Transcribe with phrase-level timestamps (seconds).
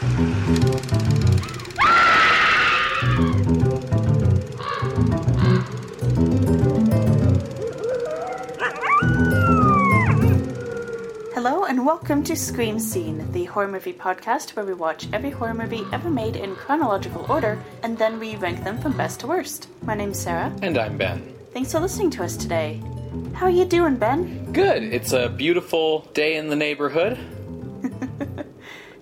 [0.00, 0.04] Hello
[11.64, 15.84] and welcome to Scream Scene, the horror movie podcast where we watch every horror movie
[15.92, 19.66] ever made in chronological order and then we rank them from best to worst.
[19.82, 20.56] My name's Sarah.
[20.62, 21.34] And I'm Ben.
[21.52, 22.80] Thanks for listening to us today.
[23.34, 24.52] How are you doing, Ben?
[24.52, 24.84] Good.
[24.84, 27.18] It's a beautiful day in the neighborhood.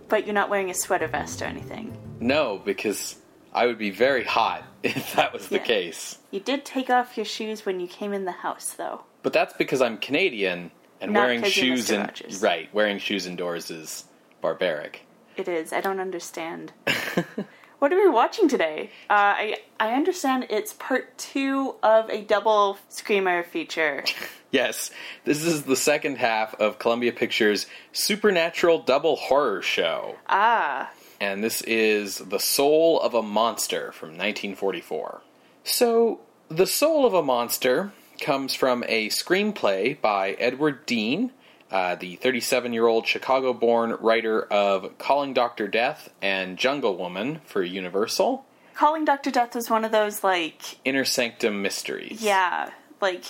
[0.08, 1.96] But you're not wearing a sweater vest or anything.
[2.20, 3.16] No, because
[3.52, 5.62] I would be very hot if that was the Yeah.
[5.64, 6.18] case.
[6.30, 9.02] You did take off your shoes when you came in the house, though.
[9.22, 12.40] But that's because I'm Canadian and Not wearing shoes in Rogers.
[12.42, 14.04] right, wearing shoes indoors is
[14.40, 15.02] barbaric.
[15.36, 15.72] It is.
[15.72, 16.72] I don't understand.
[17.78, 18.90] what are we watching today?
[19.10, 24.04] Uh, I I understand it's part two of a double screamer feature.
[24.50, 24.90] Yes,
[25.24, 30.16] this is the second half of Columbia Pictures' Supernatural Double Horror Show.
[30.28, 35.22] ah, and this is The Soul of a Monster from 1944.
[35.64, 41.30] So, The Soul of a Monster comes from a screenplay by Edward Dein,
[41.70, 45.66] uh, the 37 year old Chicago born writer of Calling Dr.
[45.68, 51.04] Death and Jungle Woman for Universal, calling Doctor Death was one of those like Inner
[51.04, 52.22] Sanctum Mysteries.
[52.22, 53.24] yeah, like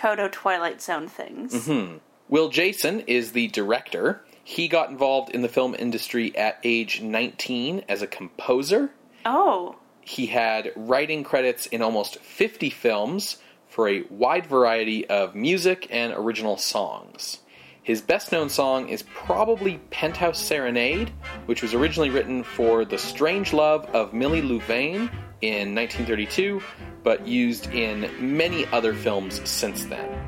[0.00, 1.54] proto Twilight Zone things.
[1.54, 1.98] Mm-hmm.
[2.28, 4.24] Will Jason is the director.
[4.42, 8.90] He got involved in the film industry at age 19 as a composer.
[9.24, 15.86] Oh, He had writing credits in almost 50 films for a wide variety of music
[15.90, 17.40] and original songs.
[17.82, 21.10] His best known song is probably Penthouse Serenade,
[21.46, 25.10] which was originally written for The Strange Love of Molly Louvain
[25.48, 26.62] in 1932,
[27.02, 30.24] but used in many other films since then.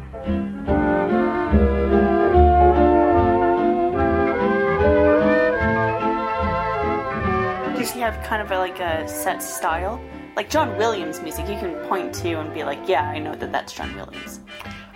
[7.86, 10.02] does he have kind of a, like a set style?
[10.34, 13.52] Like John Williams music, you can point to and be like, yeah, I know that
[13.52, 14.40] that's John Williams.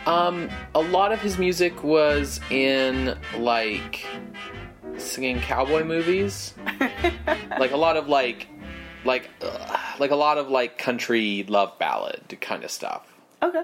[0.06, 4.04] Um, a lot of his music was in like
[4.97, 6.54] singing cowboy movies,
[7.60, 8.48] like a lot of like,
[9.05, 13.06] like, uh, like a lot of like country love ballad kind of stuff.
[13.43, 13.62] Okay.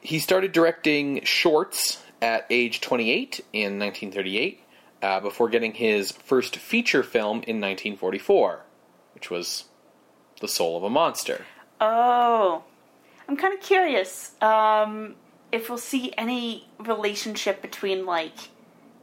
[0.00, 4.60] He started directing shorts at age 28 in 1938,
[5.02, 8.62] uh, before getting his first feature film in 1944,
[9.14, 9.64] which was
[10.40, 11.44] The Soul of a Monster.
[11.80, 12.64] Oh,
[13.28, 15.14] I'm kind of curious um,
[15.52, 18.50] if we'll see any relationship between like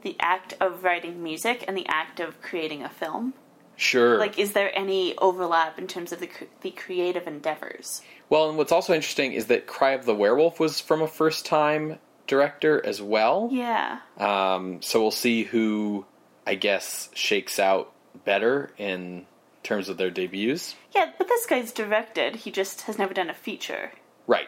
[0.01, 3.33] the act of writing music and the act of creating a film.
[3.83, 4.17] Sure.
[4.17, 6.29] Like, is there any overlap in terms of the
[6.61, 8.01] the creative endeavors?
[8.29, 11.45] Well, and what's also interesting is that Cry of the Werewolf was from a first
[11.45, 13.49] time director as well.
[13.51, 13.99] Yeah.
[14.17, 16.05] Um, so we'll see who,
[16.47, 17.91] I guess, shakes out
[18.23, 19.25] better in
[19.63, 20.75] terms of their debuts.
[20.95, 22.37] Yeah, but this guy's directed.
[22.37, 23.91] He just has never done a feature.
[24.27, 24.47] Right.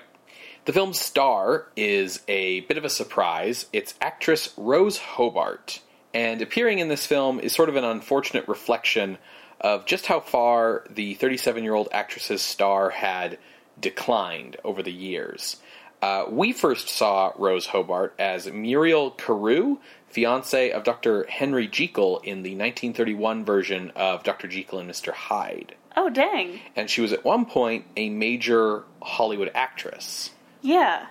[0.64, 3.66] The film's star is a bit of a surprise.
[3.74, 5.82] It's actress Rose Hobart.
[6.16, 9.18] And appearing in this film is sort of an unfortunate reflection
[9.60, 13.38] of just how far the 37 year old actress's star had
[13.80, 15.58] declined over the years.
[16.02, 21.26] Uh, we first saw Rose Hobart as Muriel Carew, fiance of Dr.
[21.26, 24.48] Henry Jekyll in the 1931 version of Dr.
[24.48, 25.12] Jekyll and Mr.
[25.12, 25.76] Hyde.
[25.98, 26.62] Oh, dang.
[26.78, 30.32] And she was at one point a major Hollywood actress.
[30.62, 31.08] Yeah.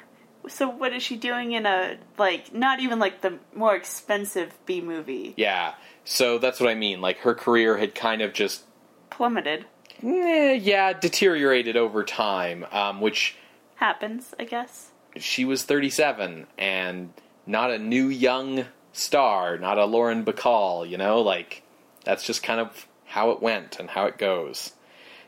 [0.49, 4.81] So what is she doing in a like not even like the more expensive B
[4.81, 5.35] movie?
[5.37, 5.75] Yeah,
[6.05, 7.01] so that's what I mean.
[7.01, 8.63] Like her career had kind of just,
[9.11, 9.65] Plummeted.
[10.03, 12.67] eh, yeah, deteriorated over time.
[12.73, 13.37] Um, which
[13.77, 14.91] Happens, I guess.
[15.17, 17.13] she was 37 and
[17.47, 20.89] not a new young star, not a Lauren Bacall.
[20.89, 21.63] You know, like
[22.05, 24.73] that's just kind of how it went and how it goes.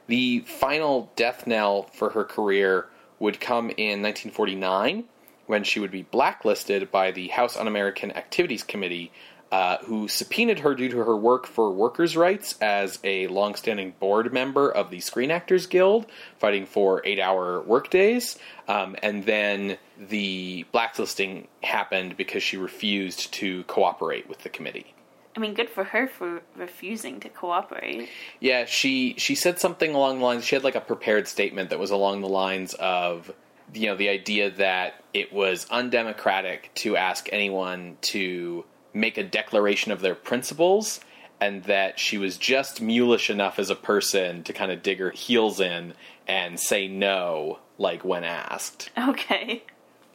[0.09, 2.87] The final death knell for her career
[3.19, 5.04] would come in 1949
[5.47, 9.12] when she would be blacklisted by the House Un American Activities Committee,
[9.53, 14.33] uh, who subpoenaed her due to her work for workers' rights as a longstanding board
[14.33, 16.07] member of the Screen Actors Guild,
[16.39, 18.39] fighting for eight hour workdays.
[18.66, 24.96] Um, and then the blacklisting happened because she refused to cooperate with the committee.
[25.36, 28.09] I mean, good for her for refusing to cooperate.
[28.41, 30.44] Yeah, she she said something along the lines.
[30.44, 33.30] She had like a prepared statement that was along the lines of,
[33.74, 39.92] you know, the idea that it was undemocratic to ask anyone to make a declaration
[39.92, 41.00] of their principles,
[41.38, 45.10] and that she was just mulish enough as a person to kind of dig her
[45.10, 45.92] heels in
[46.27, 48.91] and say no, like when asked.
[48.97, 49.62] Okay.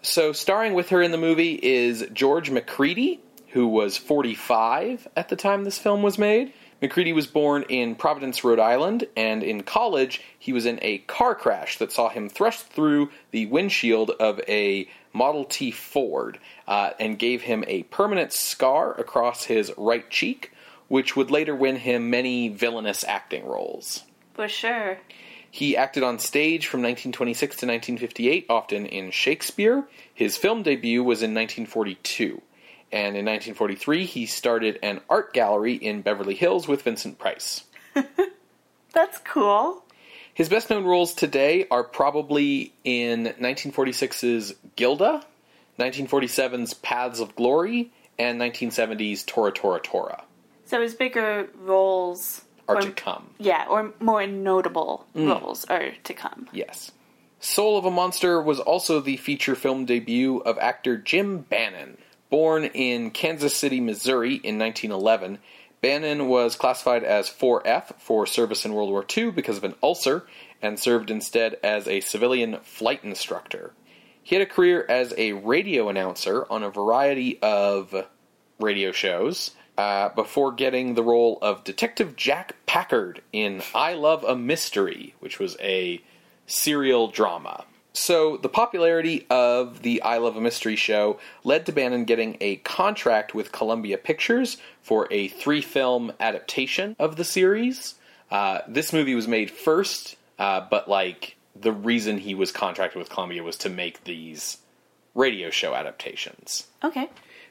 [0.02, 3.20] So, starring with her in the movie is George Macready,
[3.52, 6.54] who was 45 at the time this film was made.
[6.82, 11.36] Macready was born in Providence, Rhode Island, and in college he was in a car
[11.36, 17.20] crash that saw him thrust through the windshield of a Model T Ford uh, and
[17.20, 20.52] gave him a permanent scar across his right cheek,
[20.88, 24.04] which would later win him many villainous acting roles.
[24.34, 24.98] For sure.
[25.52, 29.84] He acted on stage from 1926 to 1958, often in Shakespeare.
[30.14, 32.42] His film debut was in 1942.
[32.92, 37.64] And in 1943, he started an art gallery in Beverly Hills with Vincent Price.
[38.94, 39.84] That's cool.
[40.34, 45.24] His best known roles today are probably in 1946's Gilda,
[45.80, 50.24] 1947's Paths of Glory, and 1970's Tora Tora Tora.
[50.66, 53.32] So his bigger roles Are or- to come.
[53.40, 55.28] Yeah, or more notable mm.
[55.28, 56.48] roles are to come.
[56.54, 56.92] Yes.
[57.40, 61.98] Soul of a Monster was also the feature film debut of actor Jim Bannon.
[62.32, 65.38] Born in Kansas City, Missouri in 1911,
[65.82, 70.26] Bannon was classified as 4F for service in World War II because of an ulcer
[70.62, 73.74] and served instead as a civilian flight instructor.
[74.24, 78.08] He had a career as a radio announcer on a variety of
[78.60, 84.38] radio shows uh, before getting the role of Detective Jack Packard in I Love a
[84.38, 86.02] Mystery, which was a
[86.46, 87.66] serial drama.
[87.94, 92.56] So, the popularity of the I Love a Mystery show led to Bannon getting a
[92.58, 97.96] contract with Columbia Pictures for a three film adaptation of the series.
[98.30, 103.10] Uh, this movie was made first, uh, but like the reason he was contracted with
[103.10, 104.58] Columbia was to make these
[105.14, 106.68] radio show adaptations.
[106.84, 107.10] Okay.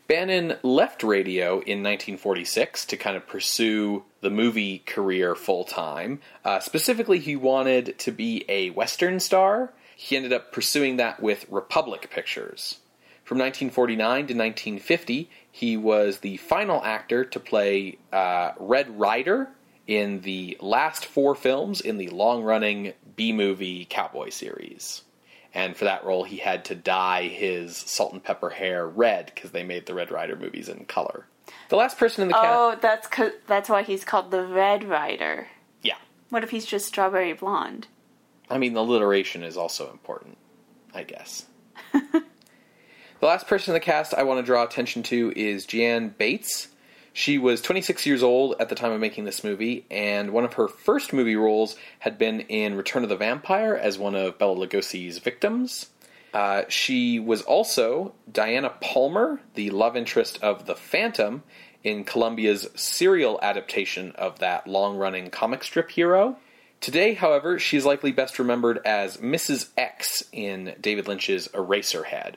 [0.09, 6.21] Bannon left radio in 1946 to kind of pursue the movie career full time.
[6.45, 9.73] Uh, specifically, he wanted to be a Western star.
[10.03, 12.79] He ended up pursuing that with Republic Pictures.
[13.23, 13.99] From 1949
[14.29, 19.51] to 1950, he was the final actor to play uh, Red Ryder
[19.87, 25.03] in the last four films in the long running B movie Cowboy series.
[25.53, 29.51] And for that role, he had to dye his salt and pepper hair red because
[29.51, 31.27] they made the Red Ryder movies in color.
[31.69, 32.47] The last person in the cast.
[32.49, 33.07] Oh, that's
[33.47, 35.49] that's why he's called the Red Ryder.
[35.83, 35.99] Yeah.
[36.31, 37.87] What if he's just strawberry blonde?
[38.51, 40.37] I mean, the alliteration is also important,
[40.93, 41.47] I guess.
[41.93, 42.23] the
[43.23, 46.69] last person in the cast I want to draw attention to is Jan Bates.
[47.13, 50.55] She was 26 years old at the time of making this movie, and one of
[50.55, 54.55] her first movie roles had been in Return of the Vampire as one of Bela
[54.55, 55.89] Lugosi's victims.
[56.33, 61.43] Uh, she was also Diana Palmer, the love interest of the Phantom,
[61.83, 66.37] in Columbia's serial adaptation of that long running comic strip hero.
[66.81, 69.69] Today, however, she is likely best remembered as Mrs.
[69.77, 72.37] X in David Lynch's Eraserhead.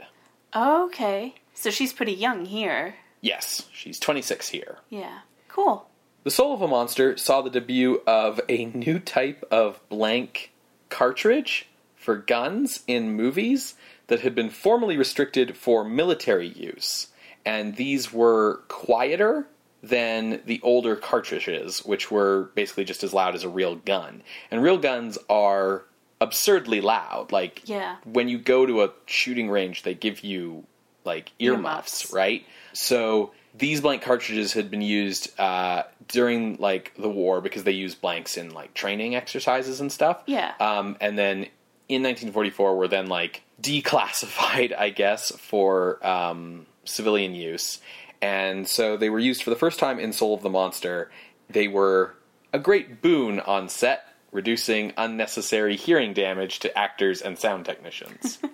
[0.54, 1.36] Okay.
[1.54, 2.96] So she's pretty young here.
[3.22, 4.80] Yes, she's 26 here.
[4.90, 5.20] Yeah.
[5.48, 5.88] Cool.
[6.24, 10.52] The Soul of a Monster saw the debut of a new type of blank
[10.90, 13.76] cartridge for guns in movies
[14.08, 17.08] that had been formerly restricted for military use.
[17.46, 19.48] And these were quieter
[19.84, 24.24] than the older cartridges, which were basically just as loud as a real gun.
[24.50, 25.84] And real guns are
[26.22, 27.34] absurdly loud.
[27.34, 27.98] Like, Yeah.
[28.06, 30.64] when you go to a shooting range, they give you
[31.04, 32.14] like earmuffs, Earmuffs.
[32.14, 32.46] right?
[32.72, 38.00] So these blank cartridges had been used uh, during like the war because they used
[38.00, 40.24] blanks in like training exercises and stuff.
[40.28, 40.54] Yeah.
[40.62, 41.48] Um, and then
[41.90, 47.80] in 1944 were then like declassified, I guess, for um, civilian use.
[48.24, 51.12] And so they were used for the first time in Soul of the Monster.
[51.50, 52.16] They were
[52.54, 58.40] a great boon on set, reducing unnecessary hearing damage to actors and sound technicians.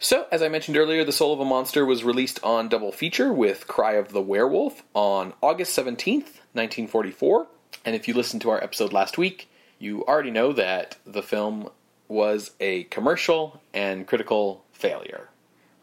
[0.00, 3.32] So, as I mentioned earlier, The Soul of a Monster was released on double feature
[3.32, 7.46] with Cry of the Werewolf on August 17th, 1944.
[7.86, 9.48] And if you listened to our episode last week,
[9.78, 11.70] you already know that the film
[12.06, 15.30] was a commercial and critical failure.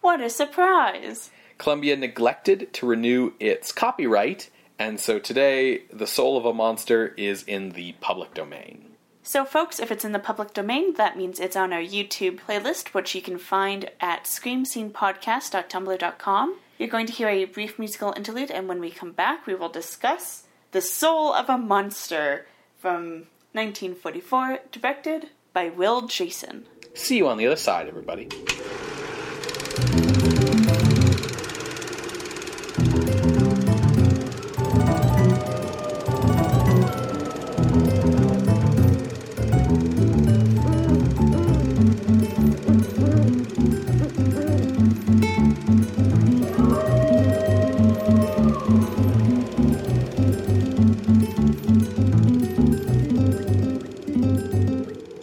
[0.01, 1.32] What a surprise.
[1.62, 4.50] Columbia neglected to renew its copyright,
[4.80, 8.96] and so today, The Soul of a Monster is in the public domain.
[9.22, 12.96] So, folks, if it's in the public domain, that means it's on our YouTube playlist,
[12.96, 16.58] which you can find at screamscenepodcast.tumblr.com.
[16.80, 19.70] You're going to hear a brief musical interlude, and when we come back, we will
[19.70, 22.48] discuss The Soul of a Monster
[22.80, 26.65] from 1944, directed by Will Jason.
[26.96, 28.30] See you on the other side, everybody.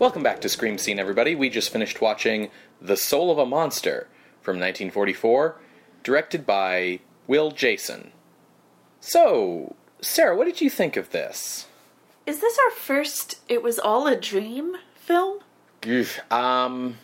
[0.09, 1.35] Welcome back to Scream Scene, everybody.
[1.35, 2.49] We just finished watching
[2.81, 4.09] The Soul of a Monster
[4.41, 5.61] from 1944,
[6.03, 8.13] directed by Will Jason.
[9.01, 11.67] So, Sarah, what did you think of this?
[12.25, 15.41] Is this our first It Was All a Dream film?
[15.87, 16.97] Oof, Um,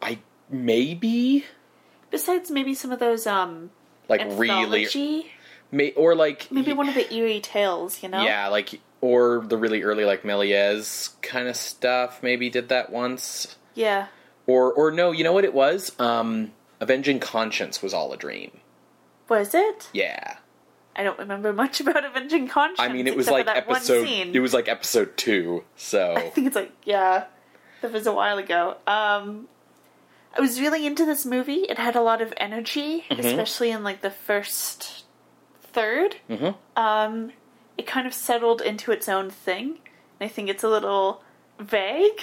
[0.00, 1.44] I maybe
[2.10, 3.68] Besides maybe some of those, um,
[4.08, 4.88] like really,
[5.70, 8.22] may, or like Maybe one of the eerie tales, you know?
[8.22, 12.22] yeah, like or the really early like Méliès kind of stuff.
[12.22, 14.06] Maybe did that once, Yeah.
[14.46, 15.92] or or no, you know what it was?
[15.98, 18.60] Um, Avenging Conscience was all a dream.
[19.28, 19.88] Was it?
[19.92, 20.36] Yeah.
[20.96, 22.80] I don't remember much about Avenging Conscience.
[22.80, 24.04] I mean, it was like for that one episode.
[24.06, 24.34] scene.
[24.34, 25.64] It was like episode two.
[25.76, 27.24] So I think it's like yeah,
[27.82, 28.76] that was a while ago.
[28.86, 29.46] Um,
[30.36, 31.64] I was really into this movie.
[31.68, 33.26] It had a lot of energy, Mm-hmm.
[33.26, 35.04] especially in like the first
[35.72, 36.54] 3rd Mhm.
[36.76, 37.32] Um,
[37.78, 39.78] it kind of settled into its own thing.
[40.18, 41.22] And I think it's a little
[41.58, 42.20] vague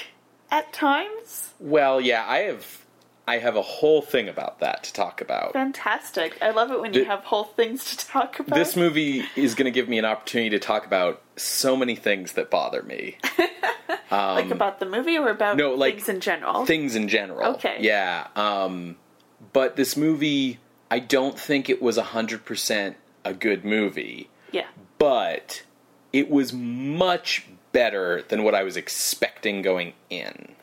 [0.52, 1.54] at times.
[1.60, 2.86] well, yeah, I have
[3.28, 5.52] I have a whole thing about that to talk about.
[5.52, 6.38] Fantastic!
[6.42, 8.56] I love it when you have whole things to talk about.
[8.56, 12.34] This movie is going to give me an opportunity to talk about so many things
[12.34, 13.18] that bother me.
[14.12, 16.66] like about the movie or about um, no, like, things in general.
[16.66, 17.56] things in general.
[17.56, 17.78] Okay.
[17.82, 18.28] Yeah.
[18.36, 18.96] Um,
[19.52, 24.68] but this movie, I don't think it was 100% a good movie, yeah.
[24.98, 25.64] But
[26.14, 30.54] it was much better than what I was expecting going in.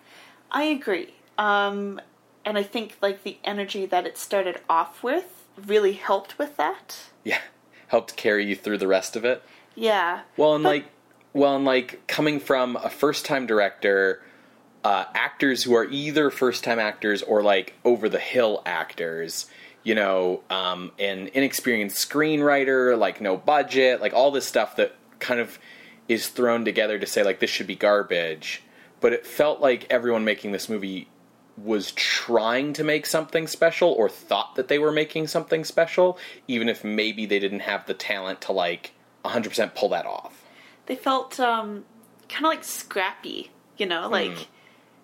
[0.50, 1.14] I agree.
[1.38, 2.00] Um,
[2.44, 6.96] and I think like the energy that it started off with really helped with that.
[7.22, 7.40] Yeah.
[7.88, 9.42] Helped carry you through the rest of it.
[9.74, 10.20] Yeah.
[10.36, 10.84] Well, and But- like,
[11.32, 14.22] well, and like coming from a first-time director,
[14.84, 19.46] uh, actors who are either first-time actors or like over-the-hill actors,
[19.84, 25.38] you know, um, an inexperienced screenwriter, like no budget, like all this stuff that kind
[25.40, 25.58] of
[26.08, 28.62] is thrown together to say like this should be garbage.
[29.00, 31.08] But it felt like everyone making this movie
[31.56, 36.68] was trying to make something special or thought that they were making something special, even
[36.68, 38.92] if maybe they didn't have the talent to like
[39.24, 40.42] 100% pull that off.
[40.86, 41.84] They felt um,
[42.28, 44.42] kind of like scrappy, you know, like Hmm.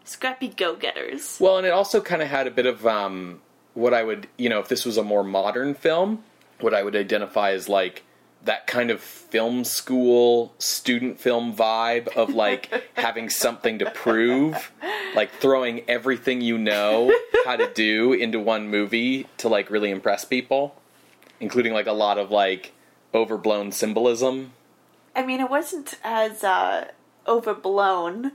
[0.05, 1.39] scrappy go-getters.
[1.41, 3.41] Well, and it also kind of had a bit of um,
[3.81, 6.23] what I would, you know, if this was a more modern film,
[6.61, 8.05] what I would identify as like
[8.45, 14.73] that kind of film school student film vibe of like having something to prove,
[15.15, 20.25] like throwing everything you know how to do into one movie to like really impress
[20.25, 20.75] people,
[21.39, 22.73] including like a lot of like
[23.15, 24.53] overblown symbolism.
[25.15, 26.89] I mean, it wasn't as uh,
[27.27, 28.33] overblown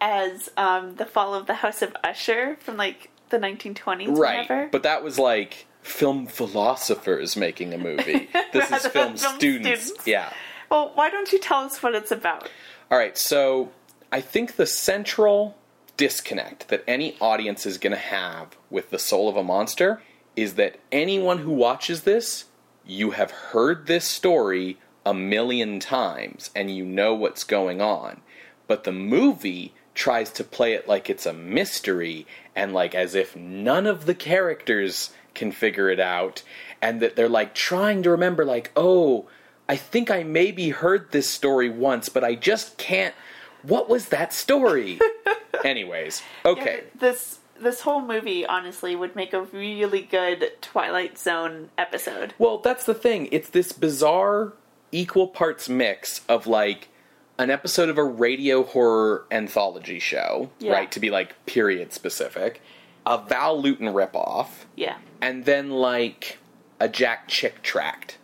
[0.00, 4.42] as um, the fall of the House of Usher from like the 1920s, Right.
[4.48, 4.68] whatever.
[4.70, 8.28] But that was like film philosophers making a movie.
[8.52, 9.86] This is film, film students.
[9.86, 10.06] students.
[10.06, 10.32] Yeah.
[10.70, 12.48] well, why don't you tell us what it's about?
[12.90, 13.72] All right, so
[14.12, 15.56] I think the central
[15.96, 20.02] disconnect that any audience is going to have with The Soul of a Monster
[20.36, 22.46] is that anyone who watches this,
[22.86, 28.20] you have heard this story a million times and you know what's going on.
[28.66, 32.26] But the movie tries to play it like it's a mystery
[32.56, 36.42] and like as if none of the characters can figure it out
[36.80, 39.26] and that they're like trying to remember like, "Oh,
[39.68, 43.14] I think I maybe heard this story once, but I just can't.
[43.62, 45.00] What was that story?
[45.64, 46.82] Anyways, okay.
[46.84, 52.34] Yeah, this this whole movie honestly would make a really good Twilight Zone episode.
[52.38, 53.28] Well, that's the thing.
[53.32, 54.52] It's this bizarre
[54.92, 56.88] equal parts mix of like
[57.38, 60.72] an episode of a radio horror anthology show, Yeah.
[60.72, 60.92] right?
[60.92, 62.60] To be like period specific,
[63.06, 64.96] a Val Lewton ripoff, Yeah.
[65.20, 66.38] and then like
[66.80, 68.18] a Jack Chick tract.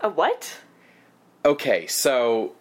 [0.00, 0.56] A what?
[1.44, 2.52] Okay, so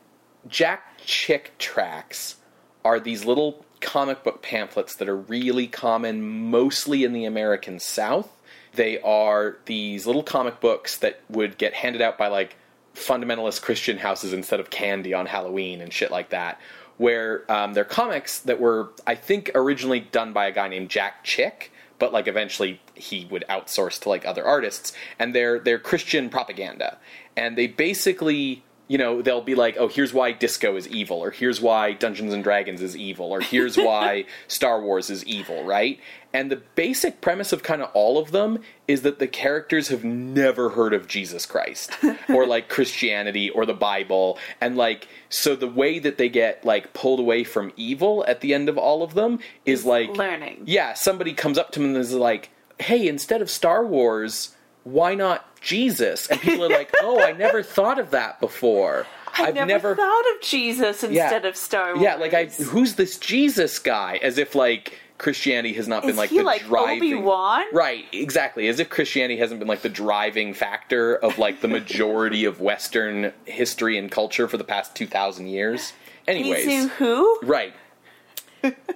[0.47, 2.37] Jack Chick tracts
[2.83, 8.29] are these little comic book pamphlets that are really common mostly in the American South.
[8.73, 12.55] They are these little comic books that would get handed out by like
[12.95, 16.59] fundamentalist Christian houses instead of candy on Halloween and shit like that.
[16.97, 21.25] Where um, they're comics that were, I think, originally done by a guy named Jack
[21.25, 26.29] Chick, but like eventually he would outsource to like other artists, and they're they're Christian
[26.29, 26.97] propaganda,
[27.35, 31.31] and they basically you know they'll be like oh here's why disco is evil or
[31.31, 35.99] here's why dungeons and dragons is evil or here's why star wars is evil right
[36.33, 40.03] and the basic premise of kind of all of them is that the characters have
[40.03, 41.91] never heard of jesus christ
[42.29, 46.93] or like christianity or the bible and like so the way that they get like
[46.93, 50.61] pulled away from evil at the end of all of them is like Learning.
[50.65, 52.49] yeah, somebody comes up to them and is like,
[52.79, 57.61] "Hey, instead of Star Wars, why not Jesus?" And people are like, "Oh, I never
[57.77, 59.05] thought of that before."
[59.37, 62.01] I I've never, never thought of Jesus instead of Star Wars.
[62.01, 64.17] Yeah, like I who's this Jesus guy?
[64.23, 67.65] As if like Christianity has not been like he the like driving Obi-Wan?
[67.73, 68.69] Right, exactly.
[68.69, 73.33] As if Christianity hasn't been like the driving factor of like the majority of Western
[73.43, 75.91] history and culture for the past two thousand years.
[76.29, 77.37] Anyways, He's who?
[77.43, 77.73] right.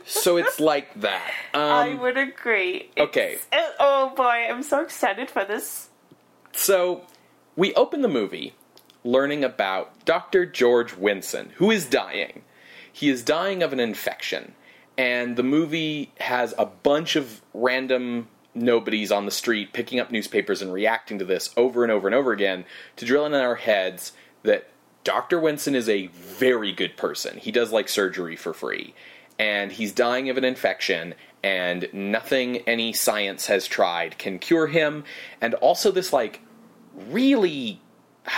[0.06, 1.30] so it's like that.
[1.54, 2.90] I Um, would agree.
[2.98, 3.34] okay.
[3.34, 5.89] It's- oh boy, I'm so excited for this.
[6.60, 7.04] So
[7.56, 8.54] we open the movie
[9.06, 10.46] learning about Dr.
[10.46, 12.44] George Winston, who is dying.
[12.92, 14.56] He is dying of an infection,
[14.98, 20.62] and the movie has a bunch of random nobodies on the street picking up newspapers
[20.62, 22.66] and reacting to this over and over and over again
[22.98, 24.12] to drill in our heads
[24.44, 24.68] that
[25.06, 25.40] Dr.
[25.40, 27.38] Winston is a very good person.
[27.38, 28.94] He does like surgery for free,
[29.40, 35.06] and he's dying of an infection, and nothing any science has tried can cure him.
[35.40, 36.42] And also, this like
[37.10, 37.82] really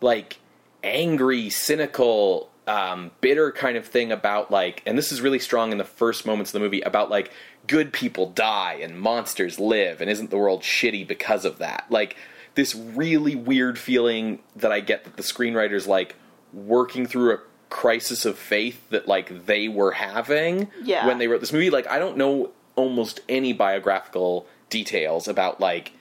[0.00, 0.38] like
[0.82, 5.78] angry, cynical, um, bitter kind of thing about like, and this is really strong in
[5.78, 7.30] the first moments of the movie about like
[7.66, 11.86] good people die and monsters live, and isn't the world shitty because of that?
[11.90, 12.16] Like
[12.54, 16.16] this really weird feeling that I get that the screenwriters like
[16.52, 17.38] working through a
[17.70, 21.06] crisis of faith that like they were having Yeah.
[21.06, 21.70] when they wrote this movie.
[21.70, 25.92] Like I don't know almost any biographical details about like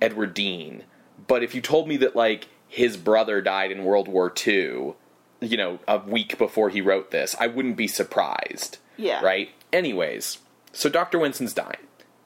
[0.00, 0.82] Edward Dein,
[1.26, 4.94] but if you told me that like his brother died in World War II,
[5.40, 8.78] you know, a week before he wrote this, I wouldn't be surprised.
[8.96, 9.22] Yeah.
[9.22, 9.50] Right?
[9.72, 10.38] Anyways,
[10.72, 11.18] so Dr.
[11.18, 11.76] Winston's dying.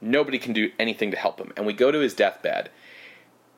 [0.01, 1.53] Nobody can do anything to help him.
[1.57, 2.71] And we go to his deathbed.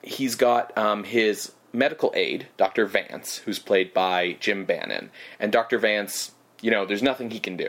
[0.02, 2.86] He's got um, his medical aide, Dr.
[2.86, 5.10] Vance, who's played by Jim Bannon.
[5.40, 5.78] And Dr.
[5.78, 7.68] Vance, you know, there's nothing he can do.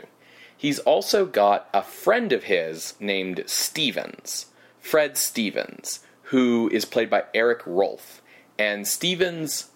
[0.56, 4.46] He's also got a friend of his named Stevens,
[4.80, 8.22] Fred Stevens, who is played by Erik Rolf.
[8.58, 9.70] And Stevens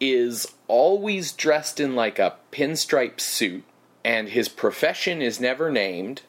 [0.00, 3.64] is always dressed in like a pinstripe suit,
[4.04, 6.22] and his profession is never named.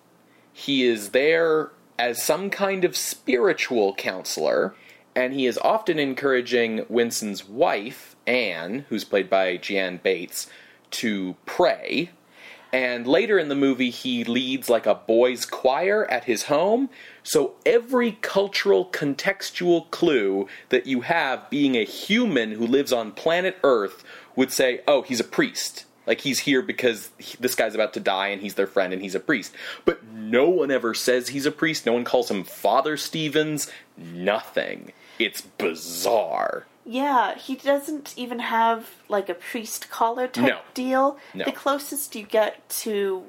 [0.51, 4.73] He is there as some kind of spiritual counselor,
[5.15, 10.49] and he is often encouraging Winston's wife, Anne, who's played by Jeanne Bates,
[10.91, 12.10] to pray.
[12.71, 16.89] And later in the movie, he leads like a boys' choir at his home.
[17.23, 23.58] So every cultural contextual clue that you have being a human who lives on planet
[23.63, 24.03] Earth
[24.36, 25.86] would say, oh, he's a priest.
[26.05, 29.01] Like he's here because he, this guy's about to die and he's their friend and
[29.01, 29.53] he's a priest.
[29.86, 31.86] But no one ever says he's a priest.
[31.86, 33.71] No one calls him Father Stevens.
[33.97, 34.91] Nothing.
[35.19, 36.65] It's bizarre.
[36.91, 40.60] Yeah, he doesn't even have like a priest collar type No.
[40.73, 41.17] deal.
[41.36, 41.45] No.
[41.45, 43.25] The closest you get to,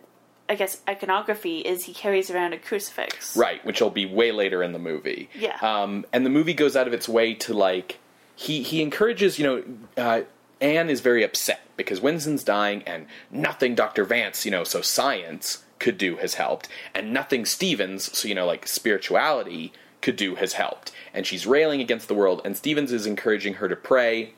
[0.49, 3.37] I guess, iconography is he carries around a crucifix.
[3.37, 5.29] Right, which will be way later in the movie.
[5.35, 5.59] Yeah.
[5.61, 7.99] Um, and the movie goes out of its way to like
[8.35, 10.23] he he encourages you know uh,
[10.63, 14.05] Anne is very upset because Winston's dying and nothing Dr.
[14.05, 18.47] Vance you know so science could do has helped and nothing Stevens so you know
[18.47, 20.93] like spirituality could do has helped.
[21.13, 24.35] And she's railing against the world and Stevens is encouraging her to pray.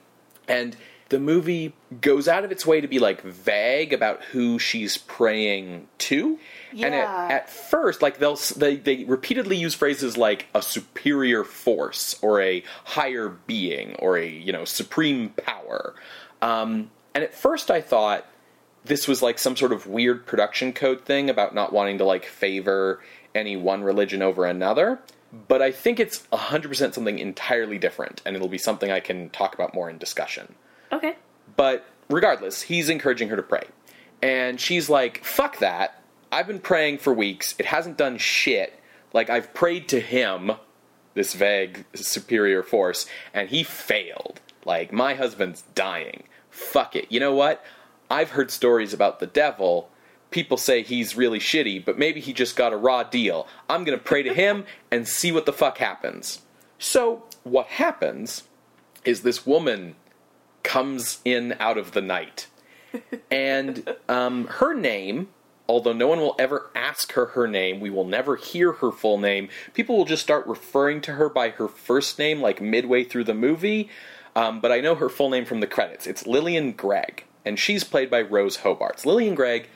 [0.48, 0.76] And
[1.08, 5.86] the movie goes out of its way to be like vague about who she's praying
[5.98, 6.38] to.
[6.70, 7.26] And Yeah.
[7.26, 12.40] at, at first like they'll they, they repeatedly use phrases like a superior force or
[12.40, 15.94] a higher being or a you know supreme power.
[16.40, 18.26] Um, and at first i thought
[18.84, 22.24] this was like some sort of weird production code thing about not wanting to like
[22.24, 23.00] favor
[23.34, 24.98] any one religion over another
[25.48, 29.54] but i think it's 100% something entirely different and it'll be something i can talk
[29.54, 30.54] about more in discussion
[30.92, 31.16] Okay.
[31.56, 33.64] but regardless, he's encouraging her to pray.
[34.20, 36.02] And she's like, fuck that.
[36.30, 37.54] I've been praying for weeks.
[37.58, 38.78] It hasn't done shit.
[39.14, 40.52] Like, I've prayed to him,
[41.14, 44.40] this vague superior force, and he failed.
[44.66, 46.24] Like, my husband's dying.
[46.50, 47.10] Fuck it.
[47.10, 47.64] You know what?
[48.10, 49.88] I've heard stories about the devil.
[50.32, 53.46] People say he's really shitty, but maybe he just got a raw deal.
[53.68, 56.40] I'm gonna pray to him and see what the fuck happens.
[56.78, 58.44] So, what happens
[59.04, 59.94] is this woman
[60.62, 62.48] comes in out of the night.
[63.30, 65.28] And um, her name,
[65.66, 69.16] although no one will ever ask her her name, we will never hear her full
[69.16, 69.48] name.
[69.72, 73.32] People will just start referring to her by her first name, like midway through the
[73.32, 73.88] movie.
[74.36, 76.06] Um, but I know her full name from the credits.
[76.06, 79.06] It's Lillian Gregg, and she's played by Rose Hobart.
[79.06, 79.68] Lillian Gregg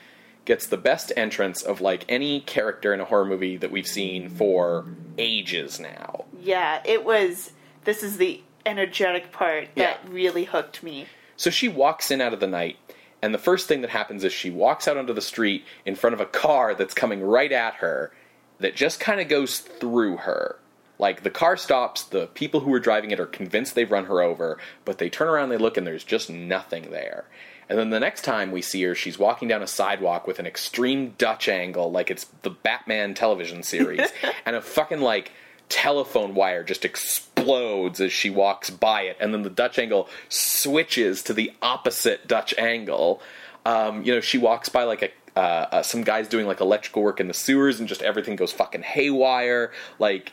[0.47, 4.29] gets the best entrance of like any character in a horror movie that we've seen
[4.29, 4.85] for
[5.19, 6.25] ages now.
[6.41, 7.51] Yeah, it was.
[7.83, 10.09] This is the energetic part that Yeah.
[10.11, 11.05] really hooked me.
[11.35, 12.77] So she walks in out of the night,
[13.21, 16.13] and the first thing that happens is she walks out onto the street in front
[16.13, 18.11] of a car that's coming right at her
[18.59, 20.57] that just kind of goes through her.
[20.99, 24.21] Like the car stops, the people who are driving it are convinced they've run her
[24.21, 27.25] over, but they turn around, they look, and there's just nothing there.
[27.69, 30.45] And then the next time we see her, she's walking down a sidewalk with an
[30.45, 34.09] extreme Dutch angle, like it's the Batman television series,
[34.45, 35.31] and a fucking like
[35.69, 41.21] telephone wire just explodes as she walks by it, and then the Dutch angle switches
[41.23, 43.21] to the opposite Dutch angle.
[43.65, 47.03] Um, you know, she walks by like a uh, uh, some guys doing like electrical
[47.03, 49.71] work in the sewers, and just everything goes fucking haywire.
[49.99, 50.31] Like,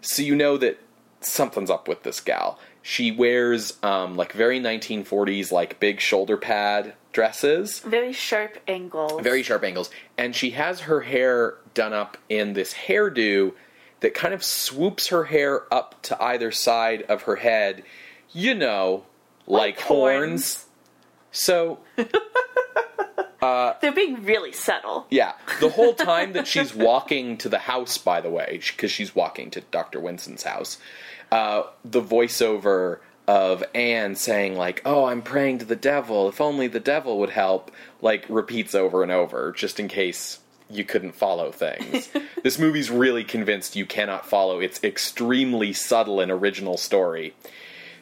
[0.00, 0.78] so you know that
[1.20, 2.58] something's up with this gal.
[2.86, 9.22] She wears um, like very 1940s like big shoulder pad dresses, Very sharp angles.
[9.22, 13.54] very sharp angles, and she has her hair done up in this hairdo
[14.00, 17.84] that kind of swoops her hair up to either side of her head.
[18.32, 19.06] You know,
[19.46, 20.54] like, Like horns.
[20.56, 20.66] horns.
[21.32, 21.78] So
[23.80, 25.06] They're being really subtle.
[25.10, 29.14] Yeah, the whole time that she's walking to the house, by the way, because she's
[29.14, 30.00] walking to Dr.
[30.00, 30.78] Winston's house,
[31.30, 36.68] uh, the voiceover of Anne saying, like, oh, I'm praying to the devil, if only
[36.68, 37.70] the devil would help,
[38.02, 42.10] like, repeats over and over, just in case you couldn't follow things.
[42.42, 47.34] this movie's really convinced you cannot follow its extremely subtle and original story.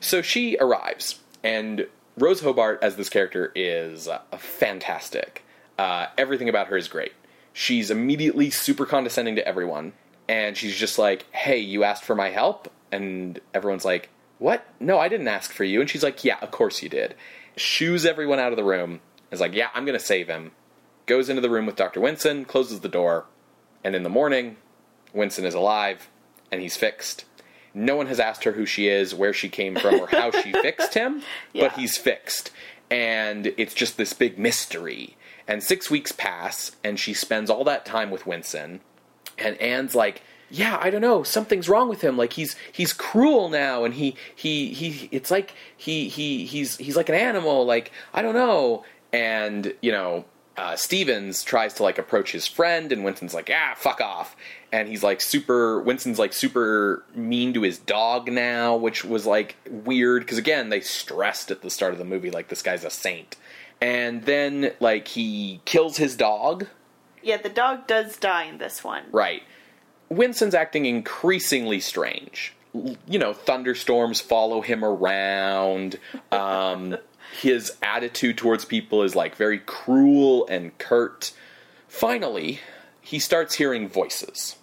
[0.01, 1.87] So she arrives, and
[2.19, 5.45] Rose Hobart as this character is uh, fantastic.
[5.79, 7.13] Uh, everything about her is great.
[7.53, 9.93] She's immediately super condescending to everyone,
[10.29, 14.65] and she's just like, "Hey, you asked for my help," and everyone's like, "What?
[14.79, 17.15] No, I didn't ask for you." And she's like, "Yeah, of course you did."
[17.57, 19.01] Shoos everyone out of the room.
[19.31, 20.53] Is like, "Yeah, I'm gonna save him."
[21.07, 22.01] Goes into the room with Dr.
[22.01, 23.25] Winston, closes the door,
[23.83, 24.57] and in the morning,
[25.13, 26.09] Winston is alive
[26.53, 27.25] and he's fixed.
[27.75, 30.53] No one has asked her who she is, where she came from, or how she
[30.63, 31.23] fixed him,
[31.55, 31.69] Yeah.
[31.69, 32.51] but he's fixed.
[32.91, 35.17] And it's just this big mystery.
[35.49, 38.81] And six weeks pass, and she spends all that time with Winston.
[39.39, 40.21] And Anne's like,
[40.53, 42.19] yeah, I don't know, something's wrong with him.
[42.19, 45.09] Like he's he's cruel now, and he he he.
[45.11, 47.65] It's like he he he's he's like an animal.
[47.65, 48.85] Like I don't know.
[49.15, 50.27] And you know,
[50.59, 54.37] uh, Stevens tries to like approach his friend, and Winston's like, ah, fuck off.
[54.71, 55.81] And he's like super.
[55.81, 60.81] Winston's like super mean to his dog now, which was like weird because again they
[60.81, 63.37] stressed at the start of the movie like this guy's a saint.
[63.81, 66.67] And then like he kills his dog.
[67.23, 69.05] Yeah, the dog does die in this one.
[69.13, 69.43] Right.
[70.13, 72.55] Winston's acting increasingly strange.
[73.07, 75.99] You know, thunderstorms follow him around.
[76.31, 76.97] Um,
[77.41, 81.33] his attitude towards people is like very cruel and curt.
[81.89, 82.61] Finally,
[83.01, 84.57] he starts hearing voices.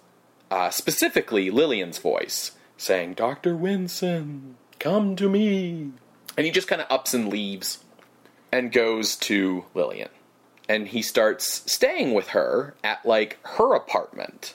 [0.50, 3.56] Uh, specifically, Lillian's voice saying, Dr.
[3.56, 5.92] Winston, come to me.
[6.36, 7.84] And he just kind of ups and leaves
[8.50, 10.08] and goes to Lillian.
[10.68, 14.54] And he starts staying with her at like her apartment.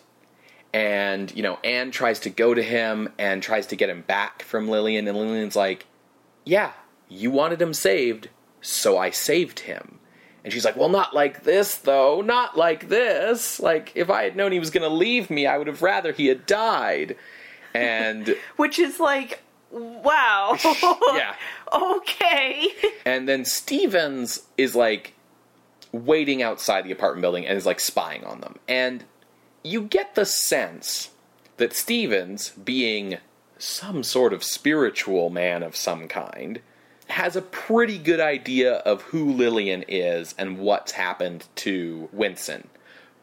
[0.75, 4.43] And, you know, Anne tries to go to him and tries to get him back
[4.43, 5.07] from Lillian.
[5.07, 5.85] And Lillian's like,
[6.43, 6.73] Yeah,
[7.07, 8.27] you wanted him saved,
[8.59, 9.99] so I saved him.
[10.43, 12.19] And she's like, Well, not like this, though.
[12.19, 13.57] Not like this.
[13.57, 16.11] Like, if I had known he was going to leave me, I would have rather
[16.11, 17.15] he had died.
[17.73, 20.57] And Which is like, wow.
[21.13, 21.35] yeah.
[21.73, 22.67] okay.
[23.05, 25.13] And then Stevens is like
[25.93, 28.57] waiting outside the apartment building and is like spying on them.
[28.67, 29.05] And
[29.65, 31.09] you get the sense
[31.57, 33.17] that Stevens, being
[33.57, 36.61] some sort of spiritual man of some kind,
[37.07, 42.67] has a pretty good idea of who Lillian is and what's happened to Winston.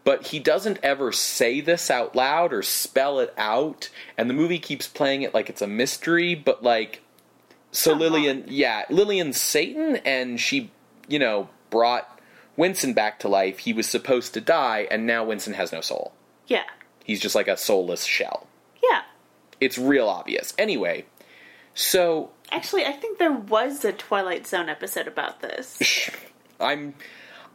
[0.03, 4.59] But he doesn't ever say this out loud or spell it out, and the movie
[4.59, 7.03] keeps playing it like it's a mystery, but like
[7.71, 10.73] so Come Lillian, yeah, Lillian's Satan, and she,
[11.07, 12.21] you know, brought
[12.57, 13.61] Winston back to life.
[13.61, 16.13] He was supposed to die, and now Winston has no soul.
[16.53, 16.65] Yeah.
[17.03, 18.47] He's just like a soulless shell.
[18.83, 19.03] Yeah.
[19.59, 20.53] It's real obvious.
[20.59, 21.07] Anyway,
[21.75, 26.11] so Actually, I think there was a Twilight Zone episode about this.
[26.61, 26.95] I'm.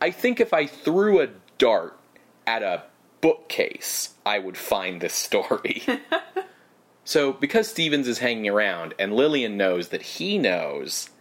[0.02, 1.30] I think if I threw a
[1.60, 2.00] dart
[2.48, 2.84] at a
[3.22, 5.84] bookcase, I would find this story.
[7.04, 11.12] so, because Stevens is hanging around and Lillian knows that he knows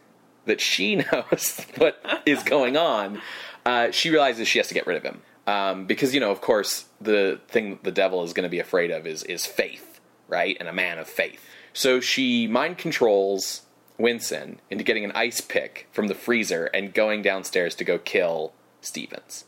[0.47, 3.21] that she knows what is going on,
[3.67, 5.21] uh, she realizes she has to get rid of him.
[5.47, 8.91] Um, because, you know, of course, the thing the devil is going to be afraid
[8.91, 10.57] of is, is faith, right?
[10.59, 11.41] And a man of faith.
[11.73, 13.63] So she mind controls
[13.99, 18.53] Winston into getting an ice pick from the freezer and going downstairs to go kill
[18.81, 19.45] Stevens.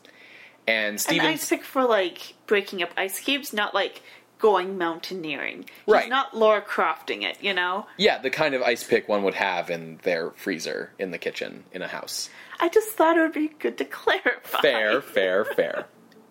[0.67, 1.27] And An Stevens.
[1.27, 4.01] ice pick for like breaking up ice cubes, not like
[4.37, 5.65] going mountaineering.
[5.85, 6.09] Right.
[6.09, 7.87] Not Laura Crofting it, you know?
[7.97, 11.65] Yeah, the kind of ice pick one would have in their freezer in the kitchen
[11.71, 12.29] in a house.
[12.59, 14.61] I just thought it would be good to clarify.
[14.61, 15.85] Fair, fair, fair.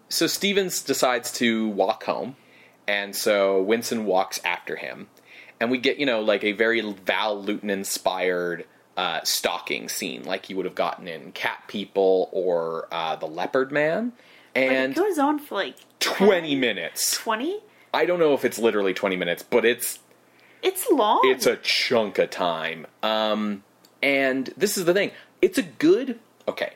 [0.08, 2.36] So Stevens decides to walk home,
[2.86, 5.08] and so Winston walks after him,
[5.60, 10.48] and we get you know like a very Val Lewton inspired uh, stalking scene, like
[10.50, 14.12] you would have gotten in Cat People or uh, The Leopard Man,
[14.54, 17.16] But and it goes on for like 20 minutes.
[17.18, 17.60] 20?
[17.94, 19.98] I don't know if it's literally 20 minutes, but it's
[20.62, 21.20] It's long.
[21.24, 22.86] it's a chunk of time.
[23.02, 23.62] Um,
[24.02, 25.10] and this is the thing.
[25.40, 26.74] It's a good, okay,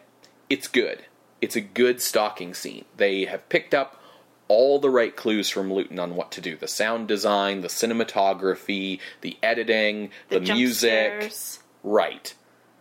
[0.48, 1.05] it's good.
[1.40, 2.85] It's a good stalking scene.
[2.96, 4.01] They have picked up
[4.48, 9.01] all the right clues from Lewton on what to do the sound design, the cinematography,
[9.22, 11.22] the editing, the, jump music.
[11.22, 11.59] scares.
[11.83, 12.35] Right.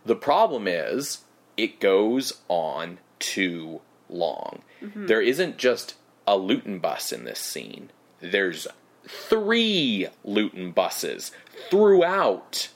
[0.06, 1.20] The problem is,
[1.58, 4.62] it goes on too long.
[4.82, 5.08] Mm-hmm.
[5.08, 5.96] There isn't just
[6.28, 7.90] a Lewton bus in this scene,
[8.20, 8.68] there's
[9.08, 11.32] three Lewton buses
[11.70, 12.70] throughout.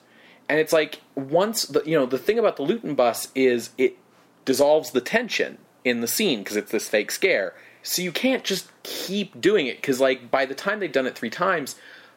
[0.47, 3.97] And it's like, once, the, you know, the thing about the Lewton bus is it
[4.45, 7.53] dissolves the tension in the scene because it's this fake scare.
[7.81, 11.15] So you can't just keep doing it because, like, by the time they've done it
[11.15, 11.75] three times,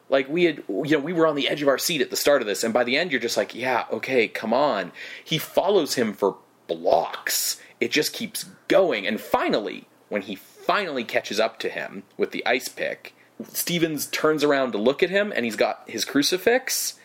[0.09, 2.15] like we had, you know, we were on the edge of our seat at the
[2.15, 4.91] start of this, and by the end, you're just like, yeah, okay, come on.
[5.23, 6.37] He follows him for
[6.67, 7.61] blocks.
[7.79, 12.45] It just keeps going, and finally, when he finally catches up to him with the
[12.45, 13.13] ice pick,
[13.53, 16.98] Stevens turns around to look at him, and he's got his crucifix,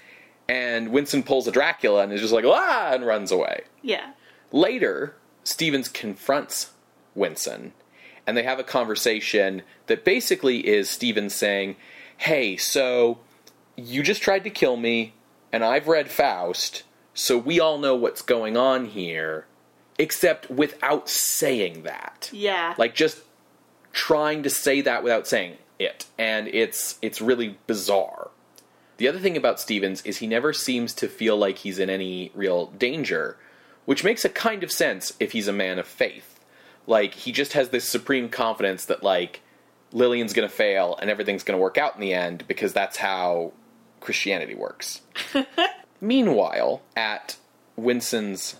[0.48, 3.62] and Winston pulls a Dracula and is just like, ah, and runs away.
[3.82, 4.12] Yeah.
[4.52, 6.72] Later, Stevens confronts
[7.14, 7.72] Winston,
[8.26, 11.76] and they have a conversation that basically is Stevens saying,
[12.16, 13.18] Hey, so
[13.76, 15.14] you just tried to kill me,
[15.52, 19.46] and I've read Faust, so we all know what's going on here,
[19.98, 22.74] except without saying that Yeah.
[22.78, 23.18] like just
[23.92, 28.28] trying to say that without saying it and it's it's really bizarre
[28.96, 32.30] the other thing about stevens is he never seems to feel like he's in any
[32.34, 33.36] real danger
[33.84, 36.40] which makes a kind of sense if he's a man of faith
[36.86, 39.40] like he just has this supreme confidence that like
[39.92, 43.52] lillian's gonna fail and everything's gonna work out in the end because that's how
[44.00, 45.00] christianity works
[46.00, 47.36] meanwhile at
[47.76, 48.56] winston's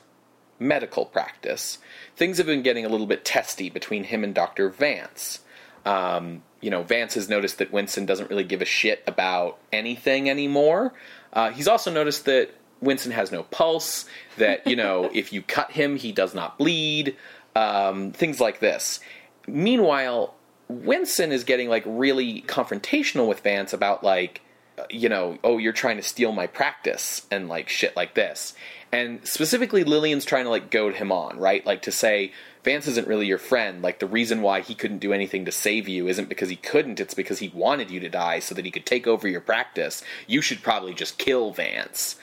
[0.59, 1.79] medical practice,
[2.17, 4.69] things have been getting a little bit testy between him and Dr.
[4.69, 5.41] Vance.
[5.85, 10.31] Um, you know, Vance has noticed that Winston doesn't really give a shit about anything
[10.31, 10.95] anymore.
[11.31, 14.07] Uh, he's also noticed that Winston has no pulse,
[14.39, 17.17] that, you know, if you cut him, he does not bleed,
[17.55, 19.01] um, things like this.
[19.47, 20.35] Meanwhile,
[20.69, 24.41] Winston is getting, like, really confrontational with Vance about, like,
[24.89, 28.55] you know, oh, you're trying to steal my practice and like shit like this.
[28.91, 31.65] And specifically, Lillian's trying to like goad him on, right?
[31.65, 32.33] Like to say,
[32.65, 33.83] Vance isn't really your friend.
[33.83, 36.99] Like the reason why he couldn't do anything to save you isn't because he couldn't,
[36.99, 40.03] it's because he wanted you to die so that he could take over your practice.
[40.27, 42.17] You should probably just kill Vance.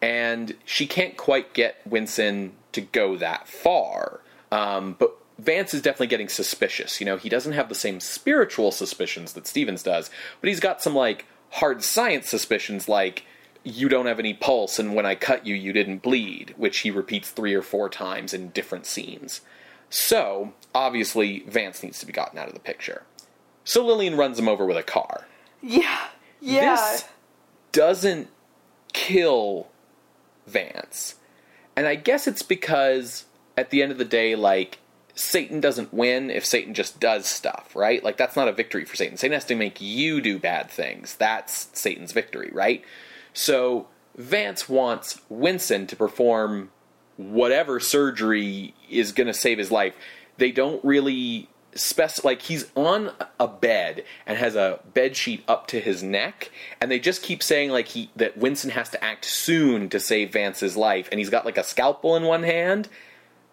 [0.00, 4.20] And she can't quite get Winston to go that far.
[4.52, 7.00] Um, but Vance is definitely getting suspicious.
[7.00, 10.80] You know, he doesn't have the same spiritual suspicions that Stevens does, but he's got
[10.80, 13.24] some like hard science suspicions like
[13.64, 16.90] you don't have any pulse and when I cut you you didn't bleed, which he
[16.92, 19.40] repeats 3 or 4 times in different scenes.
[19.90, 23.02] So, obviously Vance needs to be gotten out of the picture.
[23.64, 25.26] So Lillian runs him over with a car.
[25.62, 26.08] Yeah.
[26.40, 26.76] Yeah.
[26.76, 27.04] This
[27.72, 28.28] doesn't
[28.92, 29.68] kill
[30.46, 31.16] Vance.
[31.76, 33.24] And I guess it's because
[33.56, 34.78] at the end of the day, like,
[35.14, 38.02] Satan doesn't win if Satan just does stuff, right?
[38.04, 39.16] Like, that's not a victory for Satan.
[39.16, 41.16] Satan has to make you do bad things.
[41.16, 42.84] That's Satan's victory, right?
[43.32, 46.70] So, Vance wants Winston to perform
[47.18, 49.94] whatever surgery is going to save his life.
[50.38, 55.66] They don't really spec like he's on a bed and has a bed sheet up
[55.68, 56.50] to his neck
[56.80, 60.32] and they just keep saying like he that Winston has to act soon to save
[60.32, 62.88] Vance's life and he's got like a scalpel in one hand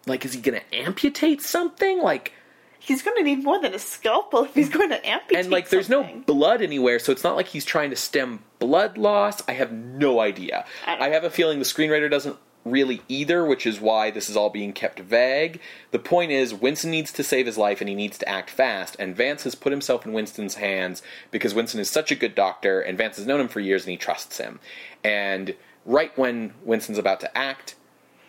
[0.06, 2.32] like is he going to amputate something like
[2.78, 5.44] He's going to need more than a scalpel if he's going to amputate.
[5.44, 8.96] and like there's no blood anywhere so it's not like he's trying to stem blood
[8.96, 13.44] loss i have no idea I i have a feeling the screenwriter doesn't really either
[13.44, 15.60] which is why this is all being kept vague
[15.92, 18.96] the point is winston needs to save his life and he needs to act fast
[18.98, 22.80] and vance has put himself in winston's hands because winston is such a good doctor
[22.80, 24.58] and vance has known him for years and he trusts him
[25.04, 27.76] and right when winston's about to act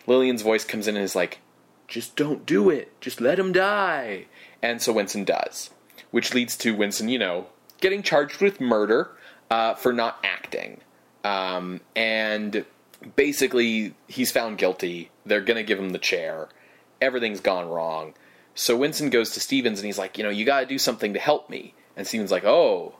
[0.06, 1.40] lillian's voice comes in and is like
[1.88, 3.00] just don't do it.
[3.00, 4.26] Just let him die.
[4.62, 5.70] And so Winston does,
[6.10, 7.46] which leads to Winston, you know,
[7.80, 9.10] getting charged with murder
[9.50, 10.80] uh, for not acting.
[11.24, 12.64] Um, and
[13.16, 15.10] basically, he's found guilty.
[15.26, 16.48] They're going to give him the chair.
[17.00, 18.14] Everything's gone wrong.
[18.54, 21.12] So Winston goes to Stevens and he's like, you know, you got to do something
[21.14, 21.74] to help me.
[21.96, 22.94] And Stevens like, oh,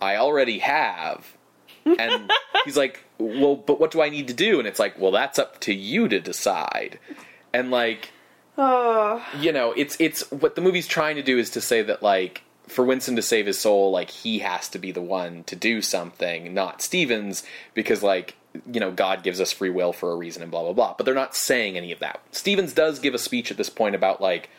[0.00, 1.36] I already have.
[1.86, 2.30] And
[2.64, 4.58] he's like, well, but what do I need to do?
[4.58, 6.98] And it's like, well, that's up to you to decide.
[7.52, 8.12] And like,
[8.58, 9.24] Oh.
[9.40, 12.42] you know, it's it's what the movie's trying to do is to say that like
[12.68, 15.80] for Winston to save his soul, like he has to be the one to do
[15.80, 18.36] something, not Stevens, because like
[18.72, 20.94] you know God gives us free will for a reason and blah blah blah.
[20.96, 22.20] But they're not saying any of that.
[22.32, 24.50] Stevens does give a speech at this point about like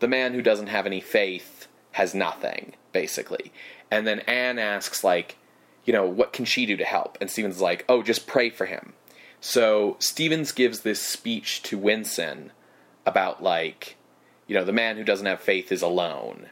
[0.00, 3.52] the man who doesn't have any faith has nothing, basically.
[3.90, 5.36] And then Anne asks like,
[5.84, 7.18] you know, what can she do to help?
[7.20, 8.92] And Stevens is like, oh, just pray for him.
[9.40, 12.52] So Stevens gives this speech to Winston
[13.06, 13.96] about like,
[14.46, 16.50] you know, the man who doesn't have faith is alone.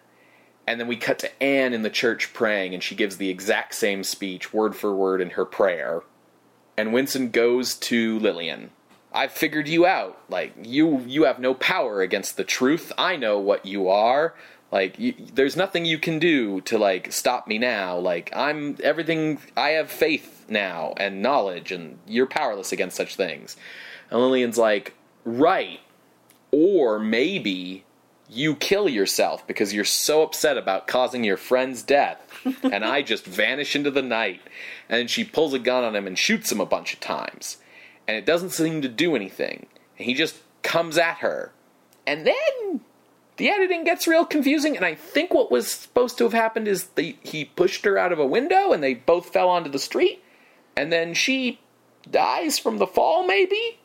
[0.67, 3.75] And then we cut to Anne in the church praying, and she gives the exact
[3.75, 6.03] same speech, word for word, in her prayer.
[6.77, 8.71] And Winston goes to Lillian.
[9.13, 10.21] I've figured you out.
[10.29, 12.93] Like you, you have no power against the truth.
[12.99, 14.35] I know what you are.
[14.71, 17.97] Like you, there's nothing you can do to like stop me now.
[17.97, 19.39] Like I'm everything.
[19.57, 23.57] I have faith now and knowledge, and you're powerless against such things.
[24.11, 25.81] And Lillian's like, right,
[26.51, 27.86] or maybe
[28.29, 32.21] you kill yourself because you're so upset about causing your friend's death,
[32.63, 34.41] and I just vanish into the night.
[34.89, 37.59] And she pulls a gun on him and shoots him a bunch of times,
[38.07, 39.67] and it doesn't seem to do anything.
[39.99, 41.53] And he just comes at her,
[42.07, 42.81] and then
[43.37, 44.77] the editing gets real confusing.
[44.77, 48.13] And I think what was supposed to have happened is they, he pushed her out
[48.13, 50.23] of a window, and they both fell onto the street,
[50.77, 51.61] and then she
[52.11, 53.79] dies from the fall, maybe.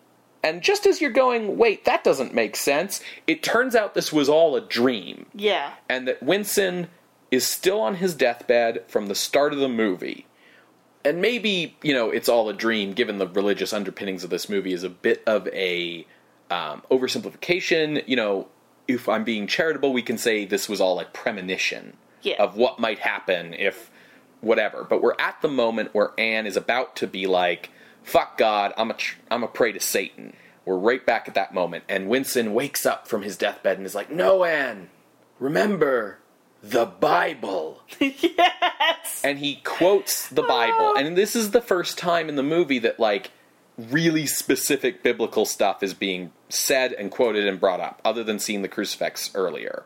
[0.43, 4.27] And just as you're going, wait, that doesn't make sense, it turns out this was
[4.27, 5.27] all a dream.
[5.36, 5.73] Yeah.
[5.88, 6.88] And that Winston
[7.30, 10.25] is still on his deathbed from the start of the movie.
[11.06, 14.73] And maybe, you know, it's all a dream, given the religious underpinnings of this movie,
[14.73, 16.06] is a bit of a
[16.49, 18.04] um, oversimplification.
[18.08, 18.47] You know,
[18.88, 22.41] if I'm being charitable, we can say this was all a premonition Yeah.
[22.43, 23.89] of what might happen if
[24.41, 24.84] whatever.
[24.84, 27.69] But we're at the moment where Anne is about to be like,
[28.03, 30.33] "Fuck God, I'm a tr- I'm a prey to Satan."
[30.65, 33.95] We're right back at that moment, and Winston wakes up from his deathbed and is
[33.95, 34.89] like, "No, Anne,
[35.39, 36.19] remember
[36.61, 39.21] the Bible." yes.
[39.23, 40.93] and he quotes the Bible.
[40.93, 40.95] Oh.
[40.97, 43.31] And this is the first time in the movie that like
[43.77, 48.61] really specific biblical stuff is being said and quoted and brought up, other than seeing
[48.61, 49.83] the crucifix earlier.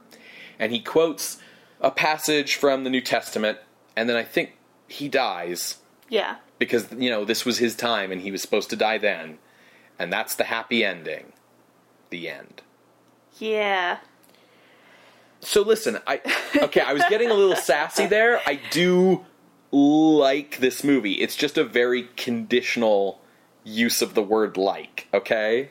[0.60, 1.38] And he quotes
[1.80, 3.60] a passage from the New Testament,
[3.96, 5.78] and then I think he dies
[6.10, 6.36] Yeah.
[6.60, 9.38] Because you know this was his time and he was supposed to die then,
[10.00, 11.34] and that's the happy ending.
[12.10, 12.62] The end.
[13.38, 13.98] Yeah.
[15.42, 16.22] So listen, I
[16.56, 18.42] okay, I was getting a little sassy there.
[18.46, 19.26] I do
[19.72, 21.14] like this movie.
[21.14, 23.20] It's just a very conditional
[23.64, 25.70] use of the word like, okay?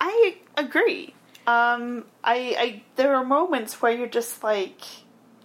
[0.00, 1.14] I agree.
[1.46, 4.80] Um, I, I, there are moments where you're just like,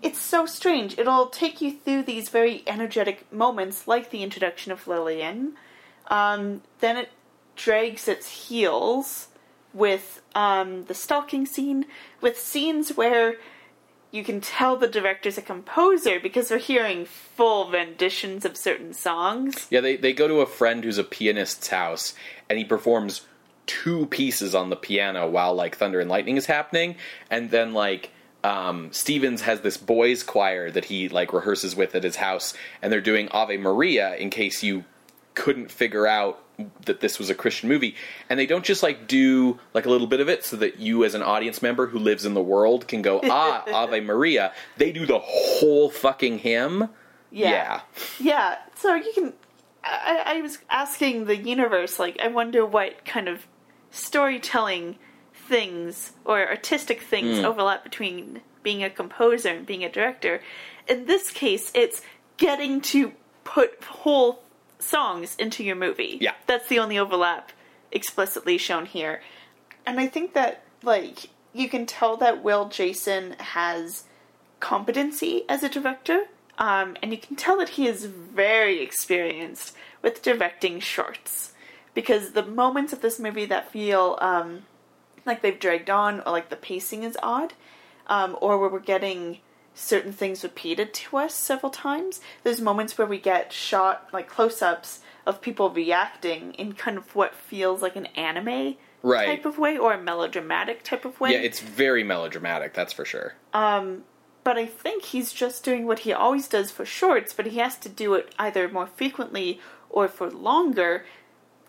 [0.01, 0.97] it's so strange.
[0.97, 5.53] It'll take you through these very energetic moments, like the introduction of Lillian.
[6.07, 7.09] Um, then it
[7.55, 9.27] drags its heels
[9.73, 11.85] with um, the stalking scene,
[12.19, 13.35] with scenes where
[14.11, 19.67] you can tell the director's a composer because we're hearing full renditions of certain songs.
[19.69, 22.13] Yeah, they they go to a friend who's a pianist's house
[22.49, 23.25] and he performs
[23.67, 26.97] two pieces on the piano while like Thunder and Lightning is happening
[27.29, 28.11] and then like
[28.43, 32.91] um, Stevens has this boys choir that he like rehearses with at his house and
[32.91, 34.83] they're doing Ave Maria in case you
[35.33, 36.43] couldn't figure out
[36.85, 37.95] that this was a Christian movie
[38.29, 41.03] and they don't just like do like a little bit of it so that you
[41.03, 44.91] as an audience member who lives in the world can go ah Ave Maria they
[44.91, 46.89] do the whole fucking hymn
[47.31, 47.81] yeah.
[48.19, 49.33] Yeah, so you can.
[49.83, 53.47] I, I was asking the universe, like, I wonder what kind of
[53.89, 54.97] storytelling
[55.51, 57.45] things or artistic things Hmm.
[57.49, 60.35] overlap between being a composer and being a director.
[60.87, 62.01] In this case, it's
[62.37, 63.11] getting to
[63.43, 64.43] put whole
[64.79, 66.17] songs into your movie.
[66.21, 66.35] Yeah.
[66.47, 67.51] That's the only overlap
[67.91, 69.21] explicitly shown here.
[69.85, 73.23] And I think that, like, you can tell that Will Jason
[73.57, 74.05] has
[74.59, 76.19] competency as a director,
[76.57, 81.53] um, and you can tell that he is very experienced with directing shorts.
[81.93, 84.63] Because the moments of this movie that feel um,
[85.25, 87.53] like they've dragged on, or like the pacing is odd,
[88.07, 89.39] um, or where we're getting
[89.73, 94.61] certain things repeated to us several times, there's moments where we get shot, like close
[94.61, 99.25] ups, of people reacting in kind of what feels like an anime Right.
[99.25, 101.31] type of way, or a melodramatic type of way.
[101.31, 103.33] Yeah, it's very melodramatic, that's for sure.
[103.53, 104.03] Um,
[104.43, 107.77] but I think he's just doing what he always does for shorts, but he has
[107.77, 109.59] to do it either more frequently
[109.89, 111.05] or for longer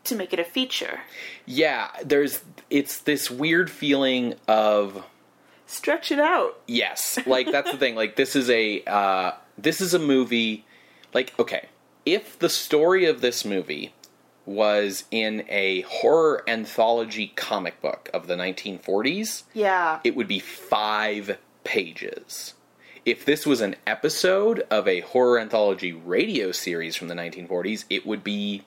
[0.05, 1.01] to make it a feature.
[1.47, 5.05] Yeah, there's it's this weird feeling of
[5.67, 6.61] Stretch it out.
[6.67, 7.95] yes, like that's the thing.
[7.95, 10.65] Like this is a uh, this is a movie.
[11.15, 11.67] Like okay,
[12.05, 13.95] if the story of this movie
[14.45, 20.01] was in a horror anthology comic book of the 1940s, Yeah.
[20.03, 22.55] it would be five pages.
[23.05, 28.05] if this was an episode of a horror anthology radio series from the 1940s, it
[28.07, 28.63] would be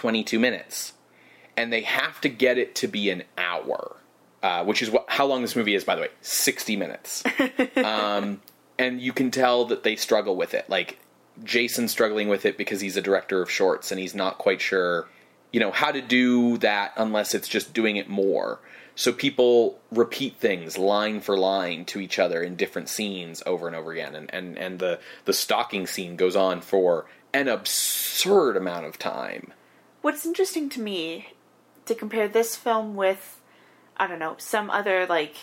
[0.00, 0.94] 22 minutes.
[1.58, 3.96] And they have to get it to be an hour,
[4.42, 7.22] uh, which is what, how long this movie is, by the way 60 minutes.
[7.76, 8.40] um,
[8.78, 10.70] and you can tell that they struggle with it.
[10.70, 10.98] Like,
[11.44, 15.06] Jason's struggling with it because he's a director of shorts and he's not quite sure,
[15.52, 18.58] you know, how to do that unless it's just doing it more.
[18.94, 23.76] So people repeat things line for line to each other in different scenes over and
[23.76, 28.86] over again, and and, and the the stalking scene goes on for an absurd amount
[28.86, 29.52] of time.
[30.02, 31.28] What's interesting to me
[31.86, 33.40] to compare this film with,
[33.96, 35.34] I don't know, some other like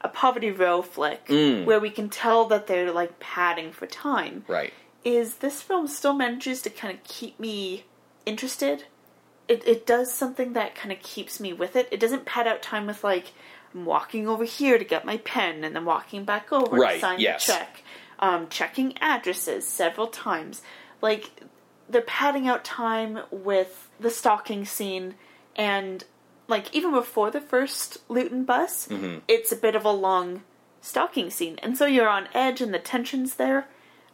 [0.00, 1.64] a poverty row flick Mm.
[1.64, 4.44] where we can tell that they're like padding for time.
[4.46, 4.72] Right.
[5.04, 7.84] is this film still manages to kind of keep me
[8.26, 8.84] interested.
[9.48, 11.88] It it does something that kind of keeps me with it.
[11.90, 13.32] It doesn't pad out time with like
[13.74, 17.00] I'm walking over here to get my pen and then walking back over Right, to
[17.00, 17.46] sign yes.
[17.46, 17.82] the check.
[18.18, 20.62] Um, checking addresses several times.
[21.00, 21.30] Like
[21.88, 25.14] they're padding out time with the stalking scene
[25.56, 26.04] and
[26.46, 29.18] like even before the first Lewton bus, Mm-hmm.
[29.28, 30.42] it's a bit of a long
[30.80, 31.58] stalking scene.
[31.62, 33.68] And so you're on edge and the tension's there.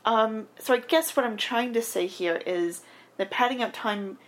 [0.04, 2.82] Um, so I guess what I'm trying to say here is
[3.18, 4.18] the padding out time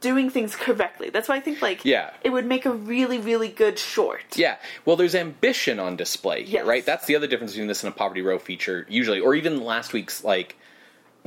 [0.00, 1.08] doing things correctly.
[1.10, 2.10] That's why I think like Yeah.
[2.22, 4.36] it would make a really, really good short.
[4.36, 4.56] Yeah.
[4.84, 6.66] Well, there's ambition on display here, Yes.
[6.66, 6.84] right?
[6.86, 9.92] That's the other difference between this and a Poverty Row feature, usually, or even last
[9.94, 10.56] week's, like,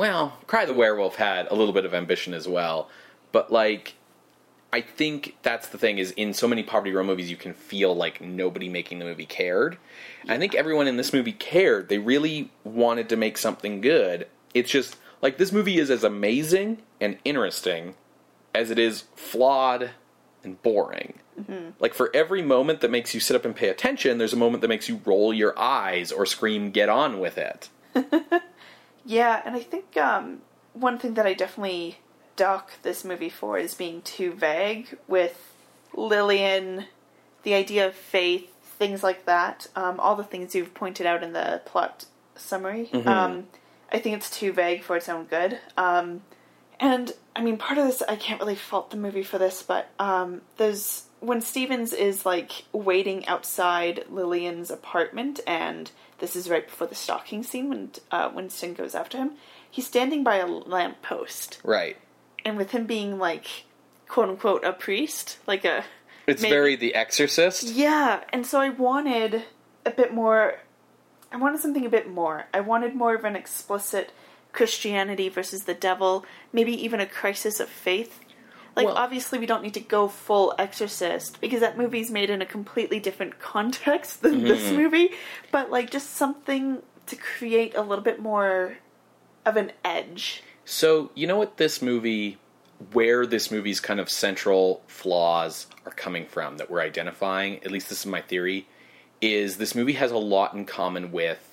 [0.02, 2.90] well, Cry the Werewolf had a little bit of ambition as well.
[3.32, 3.94] But, like,
[4.74, 7.96] I think that's the thing is in so many Poverty Row movies, you can feel
[7.96, 9.78] like nobody making the movie cared.
[10.28, 11.88] I think everyone in this movie cared.
[11.88, 14.28] They really wanted to make something good.
[14.56, 17.94] It's just, like, this movie is as amazing and interesting
[18.56, 19.92] as it is flawed
[20.44, 21.20] and boring.
[21.40, 21.70] Mm-hmm.
[21.80, 24.62] Like for every moment that makes you sit up and pay attention, there's a moment
[24.62, 27.70] that makes you roll your eyes or scream "Get on with it!"
[29.06, 30.42] Yeah, and I think um,
[30.74, 31.98] one thing that I definitely
[32.36, 35.54] dock this movie for is being too vague with
[35.94, 36.86] Lillian,
[37.44, 39.68] the idea of faith, things like that.
[39.76, 42.90] Um, all the things you've pointed out in the plot summary.
[43.08, 43.48] Um,
[43.92, 45.60] I think it's too vague for its own good.
[45.78, 46.22] Um,
[46.80, 49.90] and I mean, part of this, I can't really fault the movie for this, but
[50.00, 55.92] um, there's when Stevens is like waiting outside Lillian's apartment, and
[56.22, 59.32] this is right before the stalking scene when uh, Winston goes after him.
[59.70, 61.98] He's standing by a lamppost, Right.
[62.46, 63.66] and with him being like,
[64.08, 65.84] quote unquote, a priest, like a
[66.28, 67.64] It's Maybe- very The Exorcist.
[67.64, 69.44] yeah, and so I wanted
[69.86, 70.60] a bit more.
[71.32, 72.46] I wanted something a bit more.
[72.54, 74.12] I wanted more of an explicit
[74.52, 78.20] Christianity versus the devil, maybe even a crisis of faith.
[78.76, 82.42] Like, Well- obviously, we don't need to go full exorcist because that movie's made in
[82.42, 84.48] a completely different context than mm-hmm.
[84.48, 85.12] this movie,
[85.52, 88.78] but like just something to create a little bit more
[89.46, 90.44] of an edge.
[90.66, 92.38] So you know what this movie,
[92.94, 97.58] where this movie's kind of central flaws are coming from that we're identifying.
[97.64, 98.68] At least this is my theory.
[99.20, 101.52] Is this movie has a lot in common with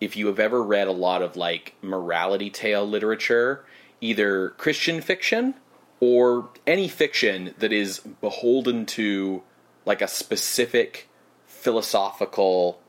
[0.00, 3.64] if you have ever read a lot of like morality tale literature,
[4.00, 5.54] either Christian fiction
[6.00, 9.42] or any fiction that is beholden to
[9.84, 11.08] like a specific
[11.46, 12.80] philosophical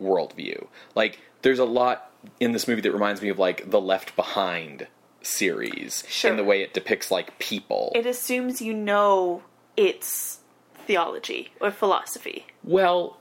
[0.00, 0.66] worldview.
[0.94, 4.86] Like, there's a lot in this movie that reminds me of like the Left Behind
[5.22, 6.30] series Sure.
[6.30, 7.92] in the way it depicts like people.
[7.94, 9.42] It assumes you know
[9.76, 10.38] its
[10.86, 12.46] theology or philosophy.
[12.64, 13.18] Well,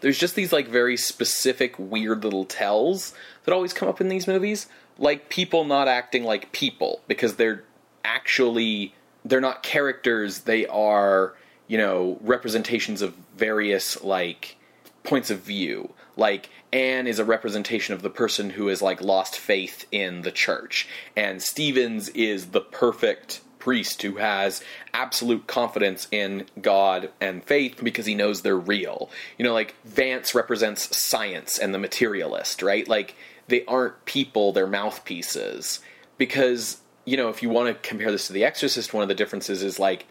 [0.00, 4.26] there's just these like very specific weird little tells that always come up in these
[4.26, 4.66] movies,
[4.98, 7.64] like people not acting like people because they're
[8.04, 8.94] actually
[9.24, 11.34] they're not characters, they are,
[11.68, 14.56] you know, representations of various like
[15.04, 15.92] points of view.
[16.16, 20.32] Like Anne is a representation of the person who has like lost faith in the
[20.32, 24.60] church, and Stevens is the perfect priest who has
[24.92, 29.08] absolute confidence in God and faith because he knows they're real.
[29.38, 32.88] You know, like Vance represents science and the materialist, right?
[32.88, 33.14] Like
[33.46, 35.78] they aren't people, they're mouthpieces.
[36.18, 39.14] Because, you know, if you want to compare this to The Exorcist, one of the
[39.14, 40.06] differences is like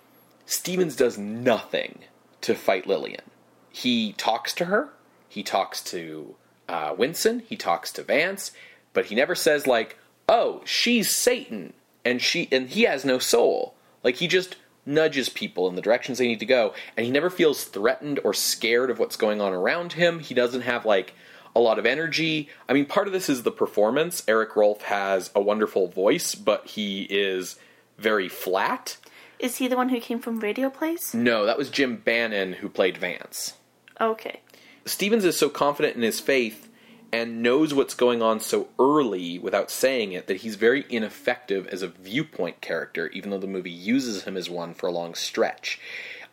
[0.45, 1.99] Stevens does nothing
[2.41, 3.21] to fight Lillian.
[3.69, 4.89] He talks to her,
[5.29, 6.35] he talks to
[6.67, 8.51] uh, Winston, he talks to Vance,
[8.93, 11.73] but he never says like, "Oh, she's Satan,"
[12.03, 13.75] and she and he has no soul.
[14.03, 17.29] Like he just nudges people in the directions they need to go, and he never
[17.29, 20.19] feels threatened or scared of what's going on around him.
[20.19, 21.13] He doesn't have like
[21.55, 22.49] a lot of energy.
[22.67, 24.23] I mean, part of this is the performance.
[24.27, 27.57] Erik Rolf has a wonderful voice, but he is
[27.97, 28.97] very flat.
[29.39, 31.13] Is he the one who came from radio plays?
[31.13, 33.55] No, that was Jim Bannon who played Vance.
[33.99, 34.41] Okay.
[34.85, 36.69] Stevens is so confident in his faith
[37.11, 41.81] and knows what's going on so early without saying it that he's very ineffective as
[41.81, 45.79] a viewpoint character, even though the movie uses him as one for a long stretch.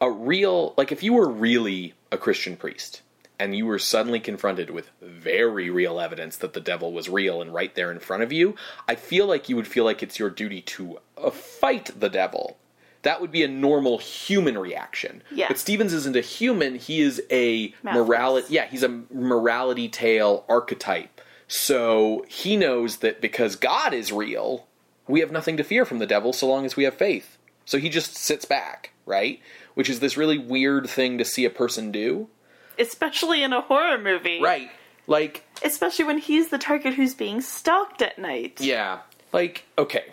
[0.00, 3.02] A real, like, if you were really a Christian priest
[3.38, 7.54] and you were suddenly confronted with very real evidence that the devil was real and
[7.54, 8.56] right there in front of you,
[8.88, 12.58] I feel like you would feel like it's your duty to uh, fight the devil.
[13.02, 15.22] That would be a normal human reaction.
[15.30, 15.48] Yeah.
[15.48, 21.20] But Stevens isn't a human, he is a morality yeah, he's a morality tale archetype.
[21.46, 24.66] So he knows that because God is real,
[25.06, 27.38] we have nothing to fear from the devil so long as we have faith.
[27.64, 29.40] So he just sits back, right?
[29.74, 32.28] Which is this really weird thing to see a person do.
[32.78, 34.40] Especially in a horror movie.
[34.40, 34.70] Right.
[35.06, 38.60] Like, Especially when he's the target who's being stalked at night.
[38.60, 39.00] yeah.
[39.32, 40.04] Like, okay.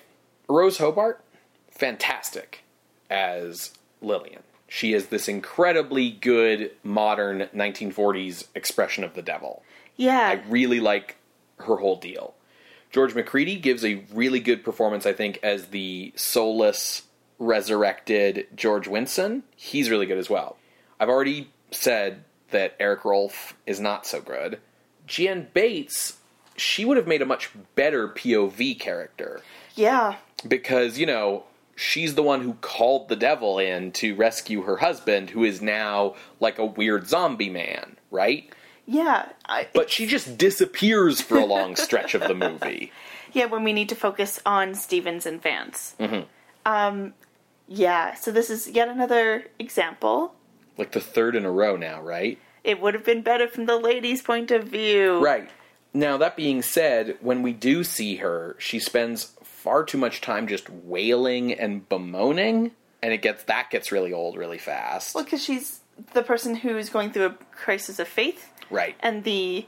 [0.49, 1.23] Rose Hobart,
[1.71, 2.63] fantastic
[3.09, 4.43] as Lillian.
[4.67, 9.63] She is this incredibly good modern 1940s expression of the devil.
[9.95, 10.27] Yeah.
[10.27, 11.15] I really like
[11.59, 12.33] her whole deal.
[12.91, 17.03] George Macready gives a really good performance, I think, as the soulless,
[17.39, 19.43] resurrected George Winston.
[19.55, 20.57] He's really good as well.
[20.99, 22.23] I've already said
[22.55, 24.59] that Erik Rolf is not so good.
[25.05, 26.17] Jeanne Bates,
[26.55, 29.41] she would have made a much better POV character
[29.75, 30.15] yeah.
[30.47, 31.43] because, you know,
[31.75, 36.15] she's the one who called the devil in to rescue her husband, who is now
[36.39, 38.51] like a weird zombie man, right?
[38.85, 39.29] Yeah.
[39.45, 42.93] I, But she just disappears for a long stretch of the movie.
[43.33, 45.95] yeah, when we need to focus on Stevens and Vance.
[45.99, 46.21] Mm-hmm.
[46.65, 47.13] Um,
[47.67, 50.35] yeah, so this is yet another example.
[50.77, 52.39] Like the third in a row now, right?
[52.65, 55.19] It would have been better from the lady's point of view.
[55.23, 55.49] Right.
[55.93, 60.47] Now, that being said, when we do see her, she spends far too much time
[60.47, 65.15] just wailing and bemoaning, and it gets that gets really old really fast.
[65.15, 65.79] Well, because she's
[66.13, 68.95] the person who's going through a crisis of faith, Right.
[68.99, 69.65] and the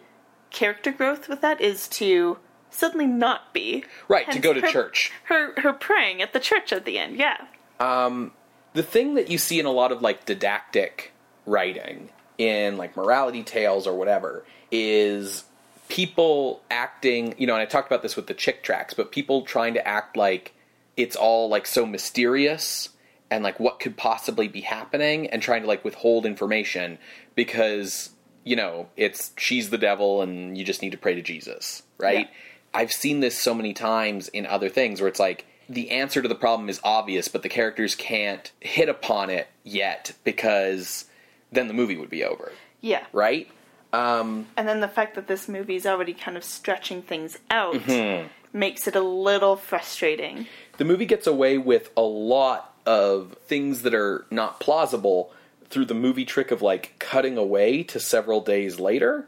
[0.50, 2.38] character growth with that is to
[2.72, 3.86] suddenly not be.
[4.10, 5.12] Right, to go to her- church.
[5.26, 7.16] Her her praying at the church at the end.
[7.18, 7.38] Yeah.
[7.80, 8.34] Um,
[8.74, 11.14] the thing that you see in a lot of like didactic
[11.46, 15.44] writing in like morality tales or whatever is
[15.90, 19.44] people acting you know and i talked about this with the Chick tracts but people
[19.44, 20.54] trying to act like
[20.98, 22.90] it's all like so mysterious
[23.32, 26.98] and like what could possibly be happening and trying to like withhold information
[27.36, 28.10] because
[28.44, 32.28] you know it's she's the devil and you just need to pray to jesus right
[32.30, 32.80] Yeah.
[32.82, 36.28] i've seen this so many times in other things where it's like the answer to
[36.28, 41.06] the problem is obvious but the characters can't hit upon it yet because
[41.52, 43.04] then the movie would be over Yeah.
[43.14, 43.50] right
[43.94, 48.28] And then the fact that this movie is already kind of stretching things out Mm-hmm.
[48.54, 50.48] makes it a little frustrating.
[50.78, 55.32] the movie gets away with a lot of things that are not plausible
[55.70, 59.26] through the movie trick of like cutting away to several days later.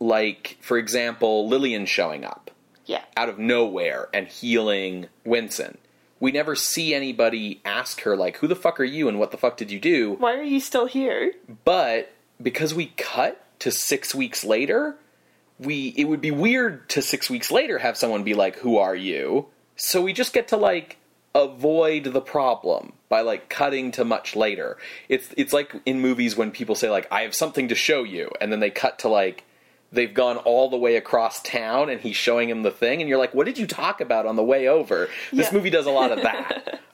[0.00, 2.50] Like, for example, Lillian showing up
[2.84, 3.02] Yeah.
[3.16, 5.78] out of nowhere and healing Winston.
[6.20, 9.36] We never see anybody ask her, like, who the fuck are you and what the
[9.36, 10.14] fuck did you do?
[10.18, 11.32] Why are you still here?
[11.64, 12.12] But
[12.42, 14.96] because we cut to six weeks later,
[15.58, 18.94] we it would be weird to six weeks later have someone be like, "Who are
[18.94, 19.46] you?"
[19.76, 20.96] So we just get to like
[21.34, 24.76] avoid the problem by like cutting to much later.
[25.08, 28.30] It's it's like in movies when people say like, "I have something to show you,"
[28.40, 29.44] and then they cut to like
[29.92, 33.18] they've gone all the way across town and he's showing him the thing and you're
[33.18, 35.54] like what did you talk about on the way over this Yeah.
[35.54, 36.80] movie does a lot of that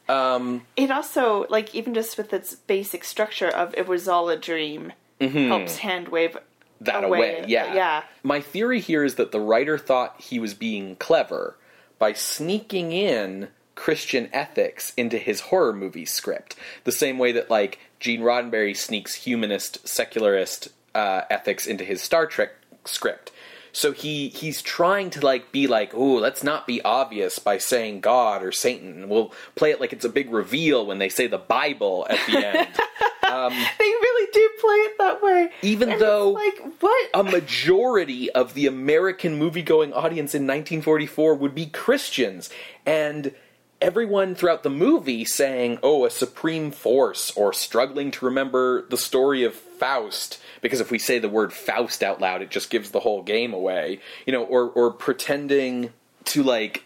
[0.76, 4.92] It also, like, even just with its basic structure of it was all a dream,
[5.20, 6.84] helps hand wave Mm-hmm.
[6.84, 7.18] that away.
[7.38, 7.44] away.
[7.48, 7.72] Yeah.
[7.74, 8.02] Yeah.
[8.22, 11.56] My theory here is that the writer thought he was being clever
[11.98, 16.56] by sneaking in Christian ethics into his horror movie script.
[16.84, 22.26] The same way that, like, Gene Roddenberry sneaks humanist, secularist uh, ethics into his Star
[22.26, 22.50] Trek
[22.84, 23.30] script.
[23.72, 28.02] So he he's trying to like be like, oh, let's not be obvious by saying
[28.02, 29.08] God or Satan.
[29.08, 32.46] We'll play it like it's a big reveal when they say the Bible at the
[32.46, 32.68] end.
[33.24, 35.50] Um, they really do play it that way.
[35.62, 37.10] Even And though- like, what?
[37.14, 42.48] a majority of the American movie-going audience in 1944 would be Christians,
[42.86, 43.32] and
[43.80, 49.44] everyone throughout the movie saying, "Oh, a supreme force," or struggling to remember the story
[49.44, 53.00] of Faust, because if we say the word Faust out loud, it just gives the
[53.00, 54.00] whole game away.
[54.26, 55.92] You know, or or pretending
[56.26, 56.84] to like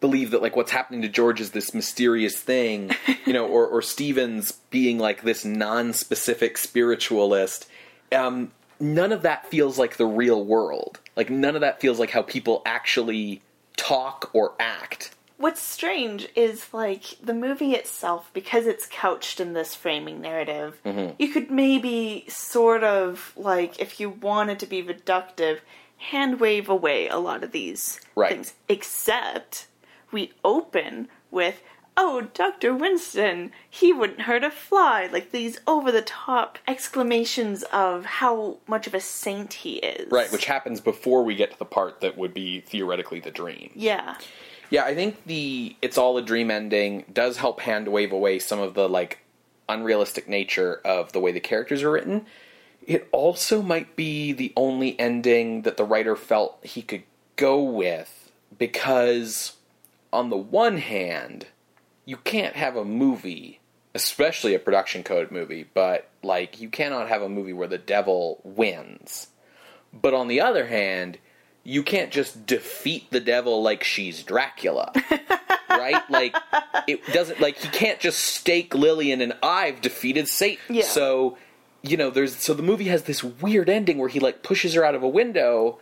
[0.00, 2.90] believe that like what's happening to George is this mysterious thing,
[3.26, 7.66] you know, or or Stevens being like this non-specific spiritualist.
[8.12, 11.00] Um, none of that feels like the real world.
[11.16, 13.42] Like none of that feels like how people actually
[13.76, 15.14] talk or act.
[15.44, 21.16] What's strange is like the movie itself, because it's couched in this framing narrative, Mm-hmm.
[21.18, 25.60] you could maybe sort of like, if you wanted to be reductive,
[25.98, 28.32] hand wave away a lot of these Right.
[28.32, 28.54] things.
[28.70, 29.66] Except
[30.10, 31.60] we open with,
[31.94, 32.72] oh, Dr.
[32.74, 35.10] Winston, he wouldn't hurt a fly.
[35.12, 40.10] Like these over the top exclamations of how much of a saint he is.
[40.10, 43.72] Right, which happens before we get to the part that would be theoretically the dream.
[43.74, 44.16] Yeah.
[44.70, 48.60] Yeah, I think the it's all a dream ending does help hand wave away some
[48.60, 49.20] of the like
[49.68, 52.26] unrealistic nature of the way the characters are written.
[52.86, 57.04] It also might be the only ending that the writer felt he could
[57.36, 59.56] go with because
[60.12, 61.46] on the one hand,
[62.04, 63.60] you can't have a movie,
[63.94, 68.40] especially a production code movie, but like you cannot have a movie where the devil
[68.44, 69.28] wins.
[69.92, 71.18] But on the other hand,
[71.64, 74.92] you can't just defeat the devil like she's Dracula.
[75.70, 76.02] right?
[76.10, 76.36] Like
[76.86, 80.76] it doesn't like he can't just stake Lillian and I've defeated Satan.
[80.76, 80.84] Yeah.
[80.84, 81.38] So,
[81.82, 84.84] you know, there's so the movie has this weird ending where he like pushes her
[84.84, 85.78] out of a window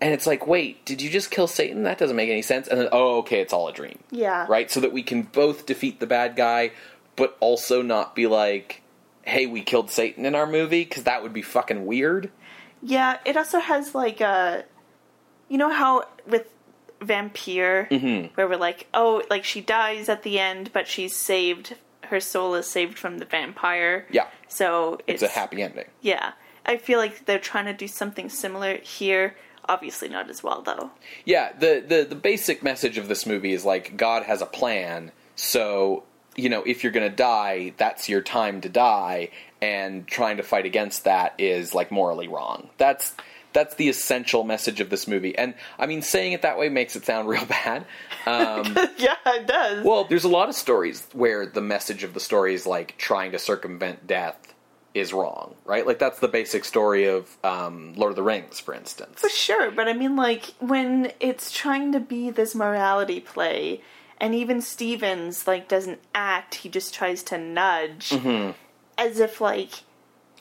[0.00, 1.84] and it's like, "Wait, did you just kill Satan?
[1.84, 4.46] That doesn't make any sense." And then, "Oh, okay, it's all a dream." Yeah.
[4.48, 4.70] Right?
[4.70, 6.72] So that we can both defeat the bad guy
[7.14, 8.82] but also not be like,
[9.22, 12.30] "Hey, we killed Satan in our movie" cuz that would be fucking weird.
[12.82, 14.64] Yeah, it also has like a,
[15.52, 16.46] you know how with
[17.00, 18.34] vampire, Mm-hmm.
[18.34, 21.74] where we're like, oh, like she dies at the end, but she's saved.
[22.04, 24.06] Her soul is saved from the vampire.
[24.10, 24.28] Yeah.
[24.48, 25.86] So It's, it's, a happy ending.
[26.00, 26.32] Yeah,
[26.64, 29.36] I feel like they're trying to do something similar here.
[29.68, 30.90] Obviously, not as well though.
[31.24, 35.12] Yeah, the, the the basic message of this movie is like God has a plan.
[35.36, 39.28] So you know, if you're gonna die, that's your time to die,
[39.60, 42.70] and trying to fight against that is like morally wrong.
[42.78, 43.14] That's
[43.52, 45.36] that's the essential message of this movie.
[45.36, 47.84] And I mean, saying it that way makes it sound real bad.
[48.26, 49.84] Um, yeah, it does.
[49.84, 53.32] well, there's a lot of stories where the message of the story is like trying
[53.32, 54.38] to circumvent death
[54.94, 55.86] is wrong, right?
[55.86, 59.20] Like that's the basic story of um, Lord of the Rings, for instance.
[59.20, 63.80] For sure, but I mean, like, when it's trying to be this morality play,
[64.18, 68.50] and even Stevens, like, doesn't act, he just tries to nudge, Mm-hmm.
[68.98, 69.70] as if, like,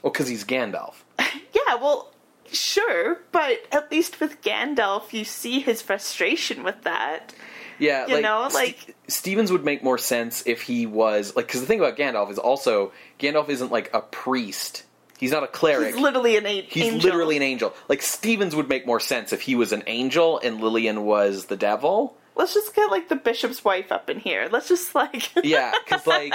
[0.03, 0.95] Well, because he's Gandalf.
[1.19, 2.10] yeah, well,
[2.53, 7.33] sure, but at least with Gandalf, you see his frustration with that.
[7.79, 11.61] Yeah, You like, know, like- Stevens would make more sense if he was like because
[11.61, 14.83] the thing about Gandalf is also Gandalf isn't like a priest.
[15.17, 15.93] He's not a cleric.
[15.93, 16.99] He's literally an a- He's angel.
[17.09, 17.73] literally an angel.
[17.89, 21.57] Like Stevens would make more sense if he was an angel and Lillian was the
[21.57, 22.15] devil.
[22.33, 24.47] Let's just get, like, the bishop's wife up in here.
[24.49, 25.29] Let's just, like.
[25.43, 26.33] Yeah, because like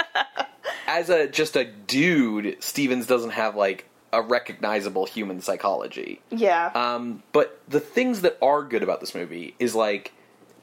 [0.87, 6.21] as a just a dude, Stevens doesn't have like a recognizable human psychology.
[6.31, 6.71] yeah.
[6.75, 10.13] Um, but the things that are good about this movie is like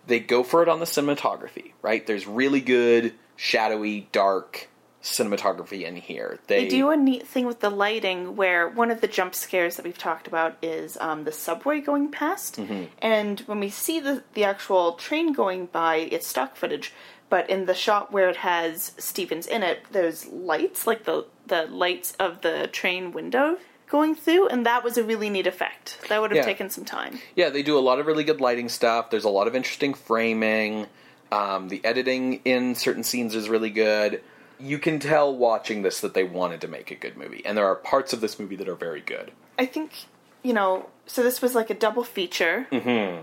[0.07, 2.05] they go for it on the cinematography, right?
[2.05, 4.69] There's really good shadowy, dark
[5.03, 6.39] cinematography in here.
[6.47, 9.75] They, They do a neat thing with the lighting where one of the jump scares
[9.75, 12.55] that we've talked about is um, the subway going past.
[12.55, 12.85] Mm-hmm.
[12.99, 16.93] And when we see the, the actual train going by, it's stock footage.
[17.33, 21.63] But in the shot where it has Stevens in it, there's lights, like the, the
[21.65, 23.57] lights of the train window
[23.89, 24.49] going through.
[24.49, 25.97] And that was a really neat effect.
[26.09, 26.43] That would have Yeah.
[26.45, 27.17] taken some time.
[27.35, 29.09] Yeah, they do a lot of really good lighting stuff.
[29.09, 30.85] There's a lot of interesting framing.
[31.31, 34.21] Um, the editing in certain scenes is really good.
[34.59, 37.65] You can tell watching this that they wanted to make a good movie, and there
[37.65, 39.31] are parts of this movie that are very good.
[39.57, 40.05] I think,
[40.43, 42.67] you know, so this was like a double feature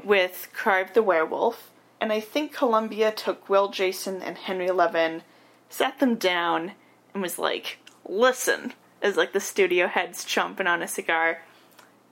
[0.04, 1.69] with Cry of the Werewolf,
[2.00, 5.22] and I think Columbia took Will Jason and Henry Levin,
[5.68, 6.72] sat them down,
[7.12, 8.72] and was like, listen,
[9.02, 11.42] as like the studio heads chomping on a cigar,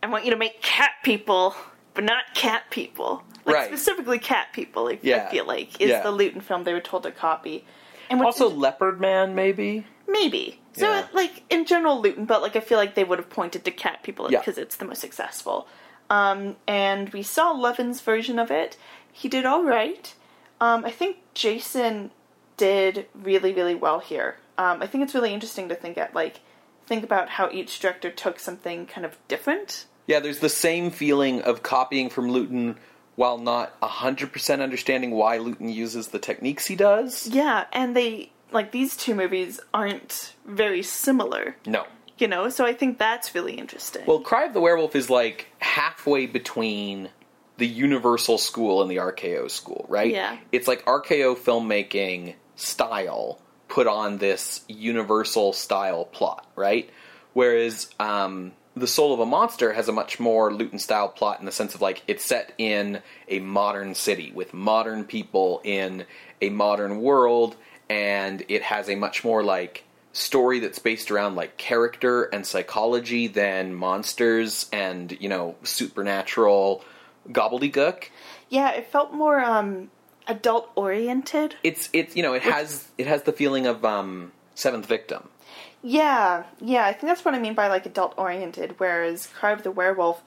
[0.02, 1.54] I want you to make cat people,
[1.94, 3.22] but not cat people.
[3.44, 3.66] Like Right.
[3.68, 5.26] specifically cat people, like, Yeah.
[5.26, 6.02] I feel like, is Yeah.
[6.02, 7.64] the Lewton film they were told to copy.
[8.10, 9.86] And Also, Leopard Man, maybe.
[10.06, 10.60] Maybe.
[10.74, 11.06] So, Yeah.
[11.12, 14.02] like, in general, Lewton, but, like, I feel like they would have pointed to Cat
[14.02, 15.66] People because it's the most successful.
[16.10, 18.76] Um, and we saw Levin's version of it.
[19.12, 20.14] He did all right.
[20.60, 22.10] Um, I think Jason
[22.56, 24.36] did really, really well here.
[24.56, 26.40] Um, I think it's really interesting to think at, like,
[26.86, 29.86] think about how each director took something kind of different.
[30.06, 32.76] Yeah, there's the same feeling of copying from Lewton
[33.14, 37.26] while not 100% understanding why Lewton uses the techniques he does.
[37.28, 41.84] Yeah, and they, like, these two movies aren't very similar, No.
[42.16, 42.48] you know?
[42.48, 44.04] So I think that's really interesting.
[44.06, 47.10] Well, Cry of the Werewolf is like halfway between
[47.58, 50.10] the Universal school and the RKO school, right?
[50.10, 50.38] Yeah.
[50.52, 56.88] It's like RKO filmmaking style put on this Universal style plot, right?
[57.34, 61.46] Whereas um, The Soul of a Monster has a much more Lewton style plot in
[61.46, 66.06] the sense of like it's set in a modern city with modern people in
[66.40, 67.56] a modern world,
[67.90, 73.26] and it has a much more like story that's based around like character and psychology
[73.26, 76.82] than monsters and you know supernatural
[77.32, 78.04] gobbledygook.
[78.48, 79.90] Yeah, it felt more um,
[80.26, 81.56] adult oriented.
[81.62, 85.28] It's it's you know it has it has the feeling of um, Seventh Victim.
[85.82, 88.74] Yeah, yeah, I think that's what I mean by like adult oriented.
[88.78, 90.22] Whereas Cry of the Werewolf,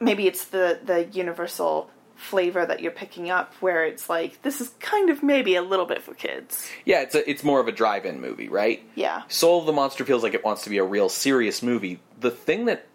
[0.00, 4.70] maybe it's the the universal flavor that you're picking up, where it's like this is
[4.80, 6.68] kind of maybe a little bit for kids.
[6.84, 8.82] Yeah, it's a, it's more of a drive-in movie, right?
[8.94, 12.00] Yeah, Soul of the Monster feels like it wants to be a real serious movie.
[12.18, 12.86] The thing that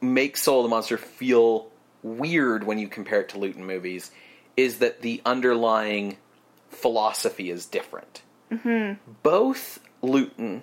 [0.00, 1.70] makes Soul of the Monster feel
[2.02, 4.10] weird when you compare it to Lewton movies
[4.56, 6.16] is that the underlying
[6.68, 8.22] philosophy is different.
[8.50, 9.00] Mm-hmm.
[9.22, 10.62] Both Lewton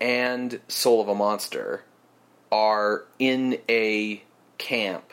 [0.00, 1.84] and Soul of a Monster
[2.50, 4.22] are in a
[4.56, 5.12] camp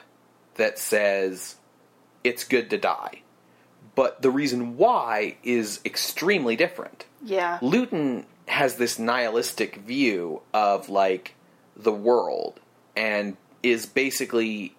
[0.56, 1.56] that says
[2.24, 3.22] it's good to die.
[3.96, 7.06] But the reason why is extremely different.
[7.24, 11.36] yeah, Lewton has this nihilistic view of like
[11.76, 12.60] the world
[12.96, 14.75] and is basically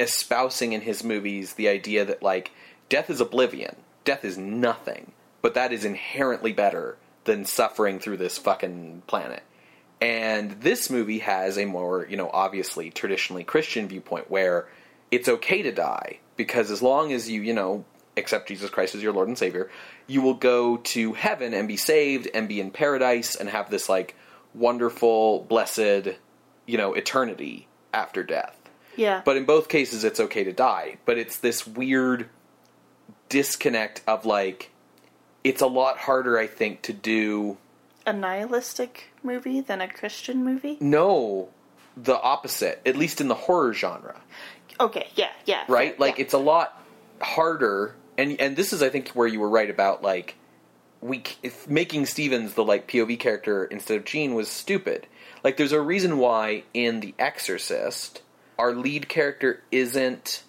[0.00, 2.50] espousing in his movies the idea that like
[2.88, 8.38] death is oblivion, death is nothing, but that is inherently better than suffering through this
[8.38, 9.42] fucking planet.
[10.00, 14.66] And this movie has a more, you know, obviously traditionally Christian viewpoint where
[15.10, 17.84] it's okay to die because as long as you, you know,
[18.16, 19.70] accept Jesus Christ as your Lord and Savior,
[20.06, 23.88] you will go to heaven and be saved and be in paradise and have this
[23.88, 24.16] like
[24.54, 26.08] wonderful, blessed,
[26.66, 28.59] you know, eternity after death.
[29.00, 29.22] Yeah.
[29.24, 30.98] But in both cases, it's okay to die.
[31.06, 32.28] But it's this weird
[33.30, 34.70] disconnect of like,
[35.42, 37.56] it's a lot harder, I think, to do.
[38.06, 40.76] a nihilistic movie than a Christian movie.
[40.80, 41.48] No,
[41.96, 44.20] the opposite, at least in the horror genre.
[44.78, 45.98] Okay, yeah, yeah, right?
[45.98, 46.24] Like yeah.
[46.24, 46.80] it's a lot
[47.20, 50.36] harder, and and this is I think where you were right about like
[51.00, 55.06] we if making Stevens the like POV character instead of Gene was stupid.
[55.44, 58.22] Like there's a reason why in The Exorcist
[58.60, 60.42] our lead character isn't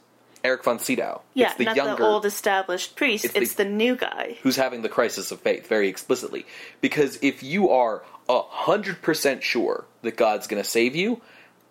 [0.44, 1.22] Eric von Sydow.
[1.34, 3.26] yeah, it's the not younger the old established priest.
[3.26, 4.38] It's It's, the- the, new guy.
[4.44, 6.46] who's having the crisis of faith very explicitly.
[6.82, 11.22] Because if you are a hundred percent sure that God's going to save you,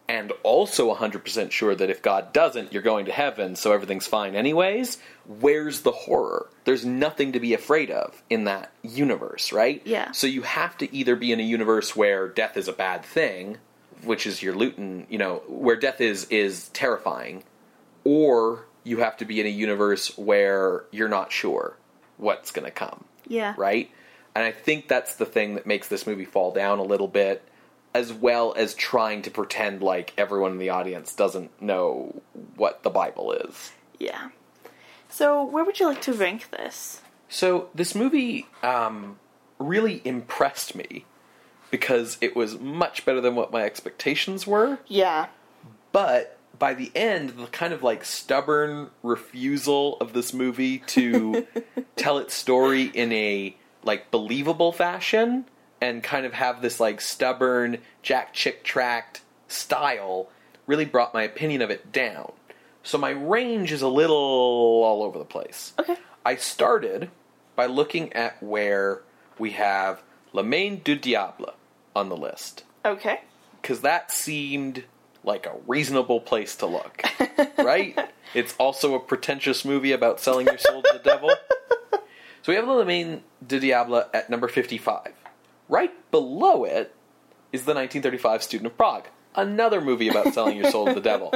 [0.08, 3.72] and also a hundred percent sure that if God doesn't, you're going to heaven, so
[3.72, 4.98] everything's fine anyways.
[5.26, 6.48] Where's the horror?
[6.64, 9.80] There's nothing to be afraid of in that universe, right?
[9.84, 10.10] Yeah.
[10.12, 13.58] So you have to either be in a universe where death is a bad thing,
[14.04, 17.44] which is your Lewton, you know, where death is is terrifying,
[18.04, 21.76] or you have to be in a universe where you're not sure
[22.16, 23.90] what's going to come, Yeah, right?
[24.34, 27.42] And I think that's the thing that makes this movie fall down a little bit,
[27.94, 32.22] as well as trying to pretend like everyone in the audience doesn't know
[32.56, 33.72] what the Bible is.
[33.98, 34.28] yeah.
[35.12, 37.00] So, where would you like to rank this?
[37.28, 39.18] So this movie um,
[39.58, 41.04] really impressed me
[41.70, 44.78] because it was much better than what my expectations were.
[44.86, 45.28] Yeah,
[45.92, 51.46] But by the end, the kind of like stubborn refusal of this movie to
[51.96, 55.46] tell its story in a like believable fashion
[55.80, 60.28] and kind of have this like stubborn Jack Chick tract style
[60.66, 62.32] really brought my opinion of it down.
[62.82, 65.72] So my range is a little all over the place.
[65.78, 65.96] okay.
[66.24, 67.10] I started
[67.56, 69.00] by looking at where
[69.38, 70.02] we have
[70.32, 71.54] La Main du Diable
[72.00, 73.20] on the list Okay.
[73.60, 74.84] because that seemed
[75.22, 77.02] like a reasonable place to look,
[77.58, 77.96] right?
[78.34, 81.30] It's also a pretentious movie about selling your soul to the devil.
[82.42, 85.12] So we have Le Main du Diable at number 55.
[85.68, 86.94] Right below it
[87.52, 91.34] is the 1935 Student of Prague, another movie about selling your soul to the devil.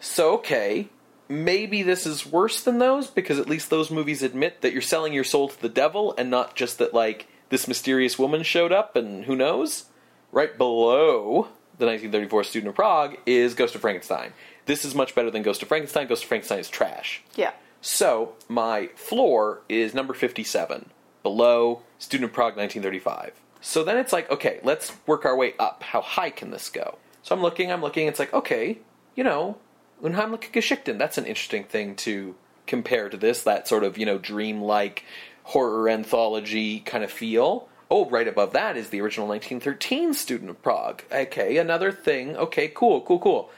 [0.00, 0.88] So, okay,
[1.28, 5.12] maybe this is worse than those because at least those movies admit that you're selling
[5.12, 8.96] your soul to the devil and not just that, like, this mysterious woman showed up
[8.96, 9.86] and who knows?
[10.32, 14.32] Right below the 1934 Student of Prague is Ghost of Frankenstein.
[14.66, 16.06] This is much better than Ghost of Frankenstein.
[16.06, 17.22] Ghost of Frankenstein is trash.
[17.36, 17.52] Yeah.
[17.80, 20.90] So, my floor is number 57,
[21.22, 23.32] below Student of Prague 1935.
[23.60, 25.82] So then it's like, okay, let's work our way up.
[25.82, 26.98] How high can this go?
[27.22, 28.78] So I'm looking, I'm looking, it's like, okay,
[29.16, 29.58] you know,
[30.02, 32.36] Unheimliche Geschichten, that's an interesting thing to
[32.66, 35.04] compare to this, that sort of, you know, dreamlike
[35.46, 37.68] horror anthology kind of feel.
[37.90, 41.02] Oh, right above that is the original 1913 Student of Prague.
[41.12, 42.36] Okay, another thing.
[42.36, 43.50] Okay, cool, cool, cool.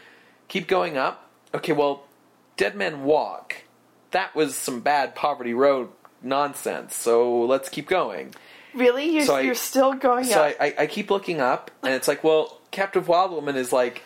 [0.48, 1.30] Keep going up.
[1.54, 2.04] Okay, well,
[2.58, 3.56] Dead Men Walk.
[4.10, 5.90] That was some bad Poverty Row
[6.22, 6.94] nonsense.
[6.94, 8.34] So let's keep going.
[8.74, 9.06] Really?
[9.14, 10.56] You're, So you're still going So up?
[10.60, 14.02] I, I, I keep looking up, and it's like, well, Captive Wild Woman is like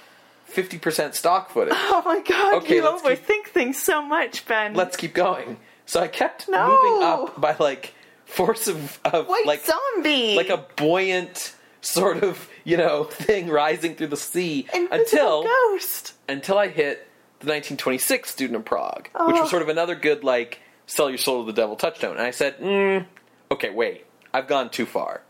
[0.52, 1.74] 50% stock footage.
[1.76, 4.74] oh my god, Okay, you keep- overthink things so much, Ben.
[4.74, 5.56] Let's keep going.
[5.92, 6.68] So I kept No.
[6.68, 7.92] moving up by like
[8.24, 10.36] force of, of White like zombie!
[10.36, 16.14] like a buoyant sort of, you know, thing rising through the sea Invisible until ghost.
[16.30, 17.06] until I hit
[17.40, 19.42] the 1926 Student of Prague, which Oh.
[19.42, 22.12] was sort of another good like sell your soul to the devil touchstone.
[22.16, 23.04] And I said, mm,
[23.50, 25.20] okay, wait, I've gone too far.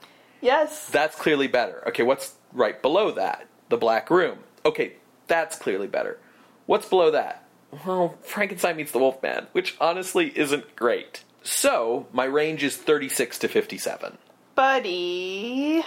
[0.41, 0.87] Yes.
[0.91, 1.83] That's clearly better.
[1.89, 3.49] Okay, what's right below that?
[3.69, 4.39] The Black Room.
[4.65, 4.93] Okay,
[5.27, 6.21] that's clearly better.
[6.67, 7.42] What's below that?
[7.87, 11.25] Well, Frankenstein meets the Wolfman, which honestly isn't great.
[11.43, 14.19] So, my range is 36 to 57.
[14.55, 15.83] Buddy.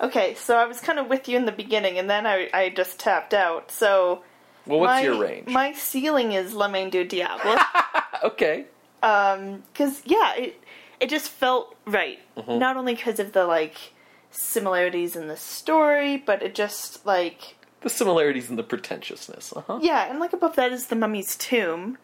[0.00, 2.68] Okay, so I was kind of with you in the beginning, and then I, I
[2.70, 3.70] just tapped out.
[3.70, 4.22] So.
[4.66, 5.48] Well, what's my, your range?
[5.48, 7.56] My ceiling is La Main du Diable.
[8.24, 8.66] okay.
[9.02, 10.62] Um, cause yeah, it
[11.00, 12.20] it just felt right.
[12.36, 12.58] Mm-hmm.
[12.58, 13.92] Not only because of the like
[14.30, 19.52] similarities in the story, but it just like The similarities and the pretentiousness.
[19.54, 19.78] Uh-huh.
[19.82, 21.98] yeah, and like above that is the Mummy's tomb,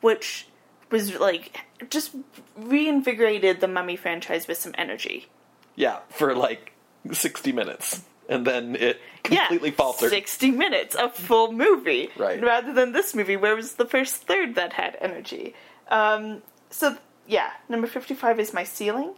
[0.00, 0.46] which
[0.90, 1.58] was like
[1.90, 2.14] just
[2.56, 5.26] reinvigorated the Mummy franchise with some energy.
[5.76, 6.72] Yeah, for like
[7.10, 8.02] 60 minutes.
[8.28, 10.08] And then it Yeah, completely faltered.
[10.08, 12.42] Sixty minutes, a full movie, Right.
[12.42, 15.54] Rather than this movie, where was the first third that had energy.
[15.88, 19.12] Um, so yeah, number fifty-five is my ceiling,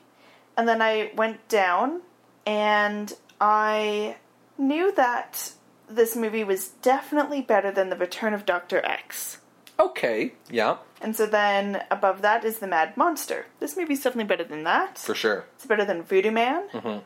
[0.56, 2.00] and then I went down,
[2.44, 4.16] and I
[4.58, 5.52] knew that
[5.89, 9.39] this movie was definitely better than The Return of Doctor X.
[9.78, 13.47] Okay, yeah, And so then above that is The Mad Monster.
[13.61, 14.97] This movie's definitely better than that.
[14.99, 15.45] for sure.
[15.57, 16.68] It's better than Voodoo Man.
[16.72, 17.03] Mhm.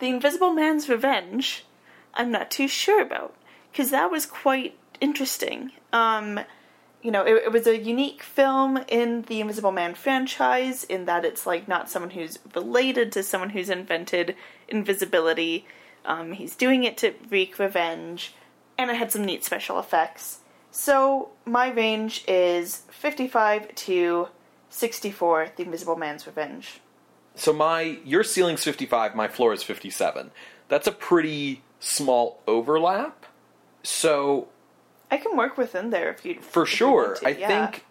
[0.00, 1.64] The Invisible Man's Revenge,
[2.12, 3.34] I'm not too sure about
[3.72, 5.72] because that was quite interesting.
[5.94, 6.40] Um,
[7.00, 11.24] you know, it, it was a unique film in the Invisible Man franchise in that
[11.24, 14.36] it's like not someone who's related to someone who's invented
[14.68, 15.66] invisibility.
[16.04, 18.34] Um, he's doing it to wreak revenge,
[18.76, 20.40] and it had some neat special effects.
[20.70, 24.28] So my range is 55 to
[24.70, 25.50] 64.
[25.56, 26.80] The Invisible Man's Revenge.
[27.36, 30.30] So my your ceiling's 55, my floor is 57.
[30.68, 33.26] That's a pretty small overlap.
[33.82, 34.48] So
[35.10, 37.48] I can work within there if you for if sure, want to, I yeah.
[37.48, 37.84] think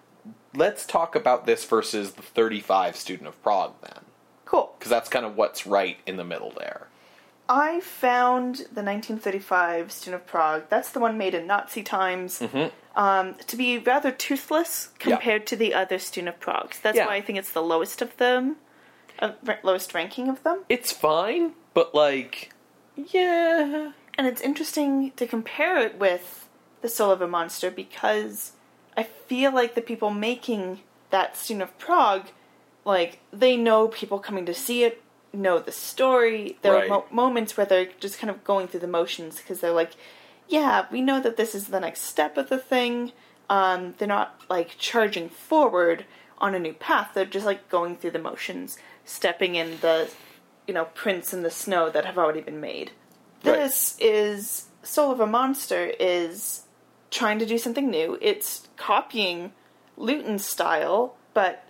[0.55, 4.05] let's talk about this versus the 35 student of Prague then,
[4.45, 4.76] cool.
[4.78, 6.88] because that's kind of what's right in the middle there.
[7.49, 10.63] I found the 1935 Student of Prague.
[10.69, 12.41] That's the one made in Nazi times.
[12.95, 15.09] Um, to be rather toothless Mm-hmm.
[15.09, 15.15] Yeah.
[15.17, 16.73] compared to the other Student of Prague.
[16.81, 17.07] That's Yeah.
[17.07, 18.57] why I think it's the lowest of them,
[19.19, 19.31] uh,
[19.63, 20.63] lowest ranking of them.
[20.69, 22.51] It's fine, but like,
[22.95, 26.47] yeah, And it's interesting to compare it with
[26.81, 28.51] The Soul of a Monster because
[28.95, 32.27] I feel like the people making that Student of Prague,
[32.85, 35.01] like, they know people coming to see it,
[35.34, 36.57] know the story.
[36.61, 36.86] There Right.
[36.86, 39.91] are mo- moments where they're just kind of going through the motions because they're like,
[40.47, 43.11] yeah, we know that this is the next step of the thing.
[43.49, 46.05] Um, they're not, like, charging forward
[46.38, 47.11] on a new path.
[47.13, 50.09] They're just, like, going through the motions, stepping in the,
[50.67, 52.91] you know, prints in the snow that have already been made.
[53.43, 53.55] Right.
[53.55, 56.63] This is Soul of a Monster is
[57.11, 58.17] trying to do something new.
[58.21, 59.51] It's copying
[59.97, 61.63] Lewton's style, but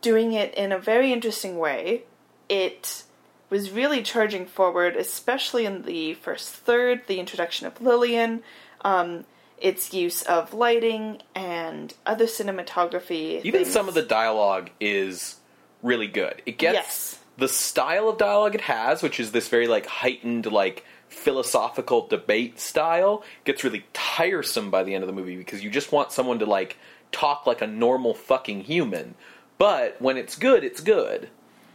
[0.00, 2.04] doing it in a very interesting way.
[2.48, 3.04] It
[3.50, 8.42] was really charging forward, especially in the first third, the introduction of Lillian,
[8.82, 9.24] um,
[9.58, 13.40] its use of lighting and other cinematography.
[13.44, 13.72] even things.
[13.72, 15.36] some of the dialogue is
[15.82, 16.42] really good.
[16.46, 17.18] It gets Yes.
[17.38, 22.58] the style of dialogue it has, which is this very like heightened like philosophical debate
[22.58, 26.38] style, gets really tiresome by the end of the movie because you just want someone
[26.40, 26.76] to like
[27.12, 29.14] talk like a normal fucking human.
[29.56, 31.28] But when it's good, it's good.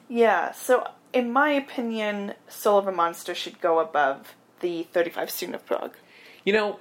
[0.10, 5.55] Yeah, so in my opinion, Soul of a Monster should go above the 35 Student
[5.55, 5.95] of Prague.
[6.43, 6.80] You know,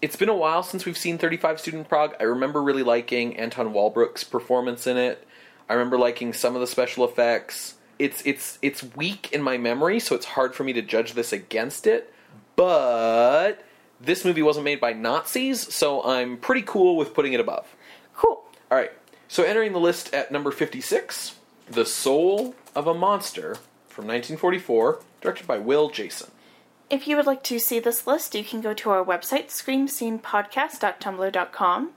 [0.00, 2.14] it's been a while since we've seen 35 Student Prague.
[2.18, 5.26] I remember really liking Anton Walbrook's performance in it.
[5.68, 7.76] I remember liking some of the special effects.
[7.98, 11.32] It's it's it's weak in my memory, so it's hard for me to judge this
[11.32, 12.12] against it.
[12.56, 13.64] But
[14.00, 17.74] this movie wasn't made by Nazis, so I'm pretty cool with putting it above.
[18.16, 18.42] Cool.
[18.70, 18.90] All right.
[19.28, 21.36] So entering the list at number 56,
[21.70, 23.56] The Soul of a Monster
[23.88, 26.30] from 1944, directed by Will Jason.
[26.88, 31.90] If you would like to see this list, you can go to our website, screamscenepodcast.tumblr.com.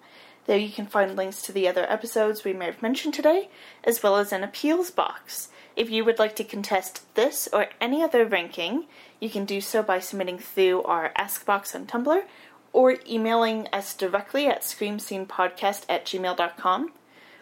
[0.46, 3.50] There you can find links to the other episodes we may have mentioned today,
[3.84, 5.50] as well as an appeals box.
[5.76, 8.86] If you would like to contest this or any other ranking,
[9.20, 12.24] you can do so by submitting through our Ask box on Tumblr
[12.72, 16.92] or emailing us directly at screamscenepodcast at gmail.com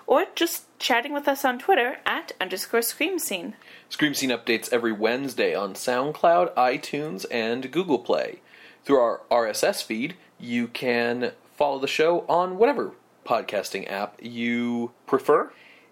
[0.08, 3.56] or just chatting with us on Twitter at underscore Scream Scene.
[3.90, 8.42] Scream Scene updates every Wednesday on SoundCloud, iTunes, and Google Play.
[8.86, 12.92] Through our RSS feed, you can follow the show on whatever
[13.26, 15.52] podcasting app you prefer.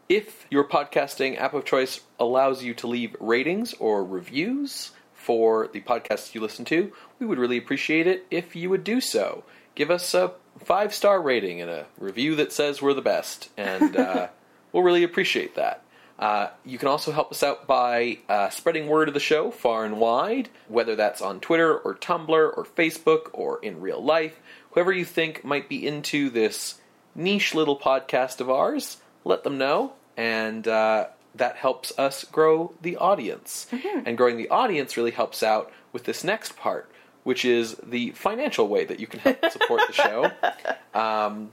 [0.10, 4.92] If your podcasting app of choice allows you to leave ratings or reviews,
[5.22, 9.00] for the podcasts you listen to, we would really appreciate it if you would do
[9.00, 9.44] so.
[9.76, 13.96] Give us a five star rating and a review that says we're the best, and
[13.96, 14.28] uh,
[14.72, 15.84] we'll really appreciate that.
[16.20, 19.86] Uh, you can also help us out by uh, spreading word of the show far
[19.86, 24.40] and wide, whether that's on Twitter or Tumblr or Facebook or in real life.
[24.72, 26.80] Whoever you think might be into this
[27.16, 32.98] niche little podcast of ours, let them know, and uh, that helps us grow the
[32.98, 33.66] audience.
[34.06, 36.91] And growing the audience really helps out with this next part,
[37.24, 40.32] which is the financial way that you can help support the show.
[40.94, 41.52] Um,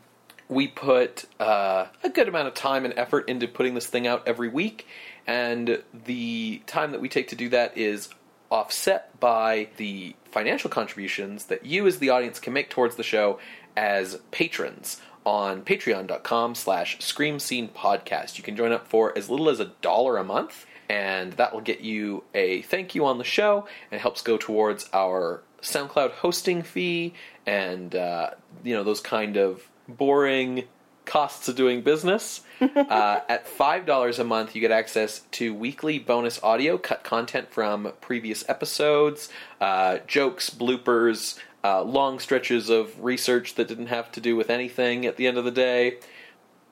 [0.49, 4.27] we put uh, a good amount of time and effort into putting this thing out
[4.27, 4.85] every week,
[5.29, 8.09] and the time that we take to do that is
[8.51, 13.39] offset by the financial contributions that you as the audience can make towards the show
[13.77, 19.51] as patrons on patreon.com slash scream scene podcast you can join up for as little
[19.51, 23.25] as a dollar a month and that will get you a thank you on the
[23.25, 27.15] show and helps go towards our soundcloud hosting fee
[27.47, 28.31] and uh,
[28.63, 30.65] you know those kind of boring
[31.09, 32.43] costs of doing business.
[32.61, 37.93] uh, at $5 a month, you get access to weekly bonus audio, cut content from
[38.01, 39.31] previous episodes,
[39.61, 45.07] uh, jokes, bloopers, uh, long stretches of research that didn't have to do with anything
[45.07, 45.99] at the end of the day.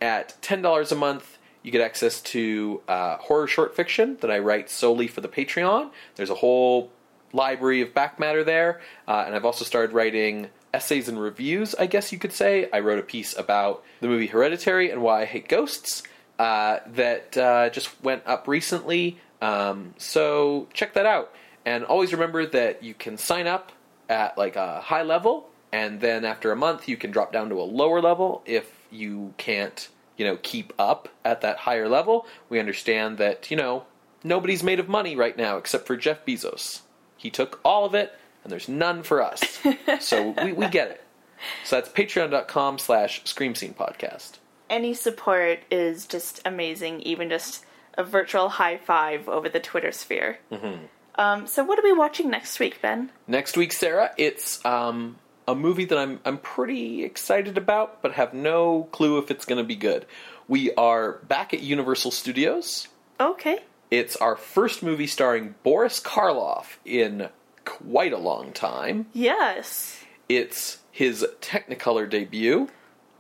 [0.01, 4.71] At $10 a month, you get access to uh, horror short fiction that I write
[4.71, 5.91] solely for the Patreon.
[6.15, 6.93] There's a whole
[7.37, 11.87] library of back matter there, uh, and I've also started writing essays and reviews, I
[11.87, 12.69] guess you could say.
[12.73, 16.03] I wrote a piece about the movie Hereditary and why I hate ghosts
[16.39, 19.19] uh, that uh, just went up recently.
[19.41, 21.33] Um, so check that out.
[21.65, 23.73] And always remember that you can sign up
[24.09, 27.61] at like a high level, and then after a month you can drop down to
[27.61, 32.27] a lower level if you can't, you know, keep up at that higher level.
[32.49, 33.85] We understand that, you know,
[34.23, 36.83] nobody's made of money right now except for Jeff Bezos.
[37.17, 38.13] He took all of it,
[38.45, 39.59] and there's none for us.
[40.01, 41.03] so we, we get it.
[41.65, 44.39] So that's patreon.com slash scream scene podcast.
[44.69, 47.65] Any support is just amazing, even just
[47.97, 50.39] a virtual high five over the Twitter sphere.
[50.51, 50.87] Mm-hmm.
[51.17, 53.11] Um, so, what are we watching next week, Ben?
[53.27, 55.17] Next week, Sarah, it's um,
[55.49, 59.59] a movie that I'm I'm pretty excited about, but have no clue if it's going
[59.59, 60.05] to be good.
[60.49, 62.89] We are back at Universal Studios.
[63.19, 63.61] Okay.
[63.91, 67.29] It's our first movie starring Boris Karloff in
[67.65, 69.07] quite a long time.
[69.13, 70.05] Yes.
[70.29, 72.69] It's his Technicolor debut,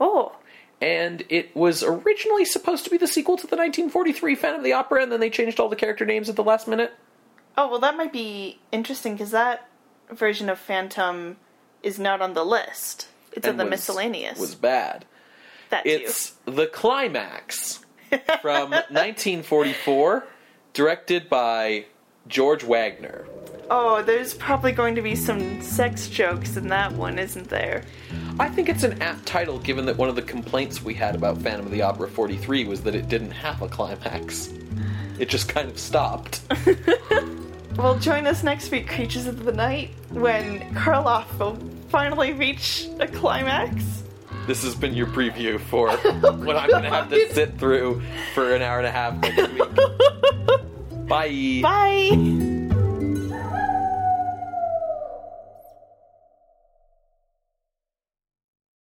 [0.00, 0.36] Oh,
[0.80, 4.72] and it was originally supposed to be the sequel to the 1943 Phantom of the
[4.74, 6.92] Opera, and then they changed all the character names at the last minute.
[7.56, 9.68] oh well, that might be interesting because that
[10.10, 11.36] version of Phantom
[11.82, 13.08] is not on the list.
[13.32, 14.38] It's in the was- miscellaneous.
[14.38, 15.04] Was bad.
[15.70, 15.90] that too.
[15.90, 17.80] It's The Climax
[18.42, 20.26] from 1944,
[20.76, 21.86] directed by
[22.28, 23.24] George Waggner.
[23.70, 27.82] Oh, there's probably going to be some sex jokes in that one, isn't there?
[28.38, 31.40] I think it's an apt title given that one of the complaints we had about
[31.40, 34.52] Phantom of the Opera 43 was that it didn't have a climax.
[35.18, 36.42] It just kind of stopped.
[37.76, 41.58] Well, join us next week, Creatures of the Night, when Karloff will
[41.90, 44.02] finally reach a climax.
[44.46, 48.00] This has been your preview for what I'm going to have to sit through
[48.32, 49.62] for an hour and a half next week.
[51.08, 51.60] Bye.
[51.62, 52.65] Bye!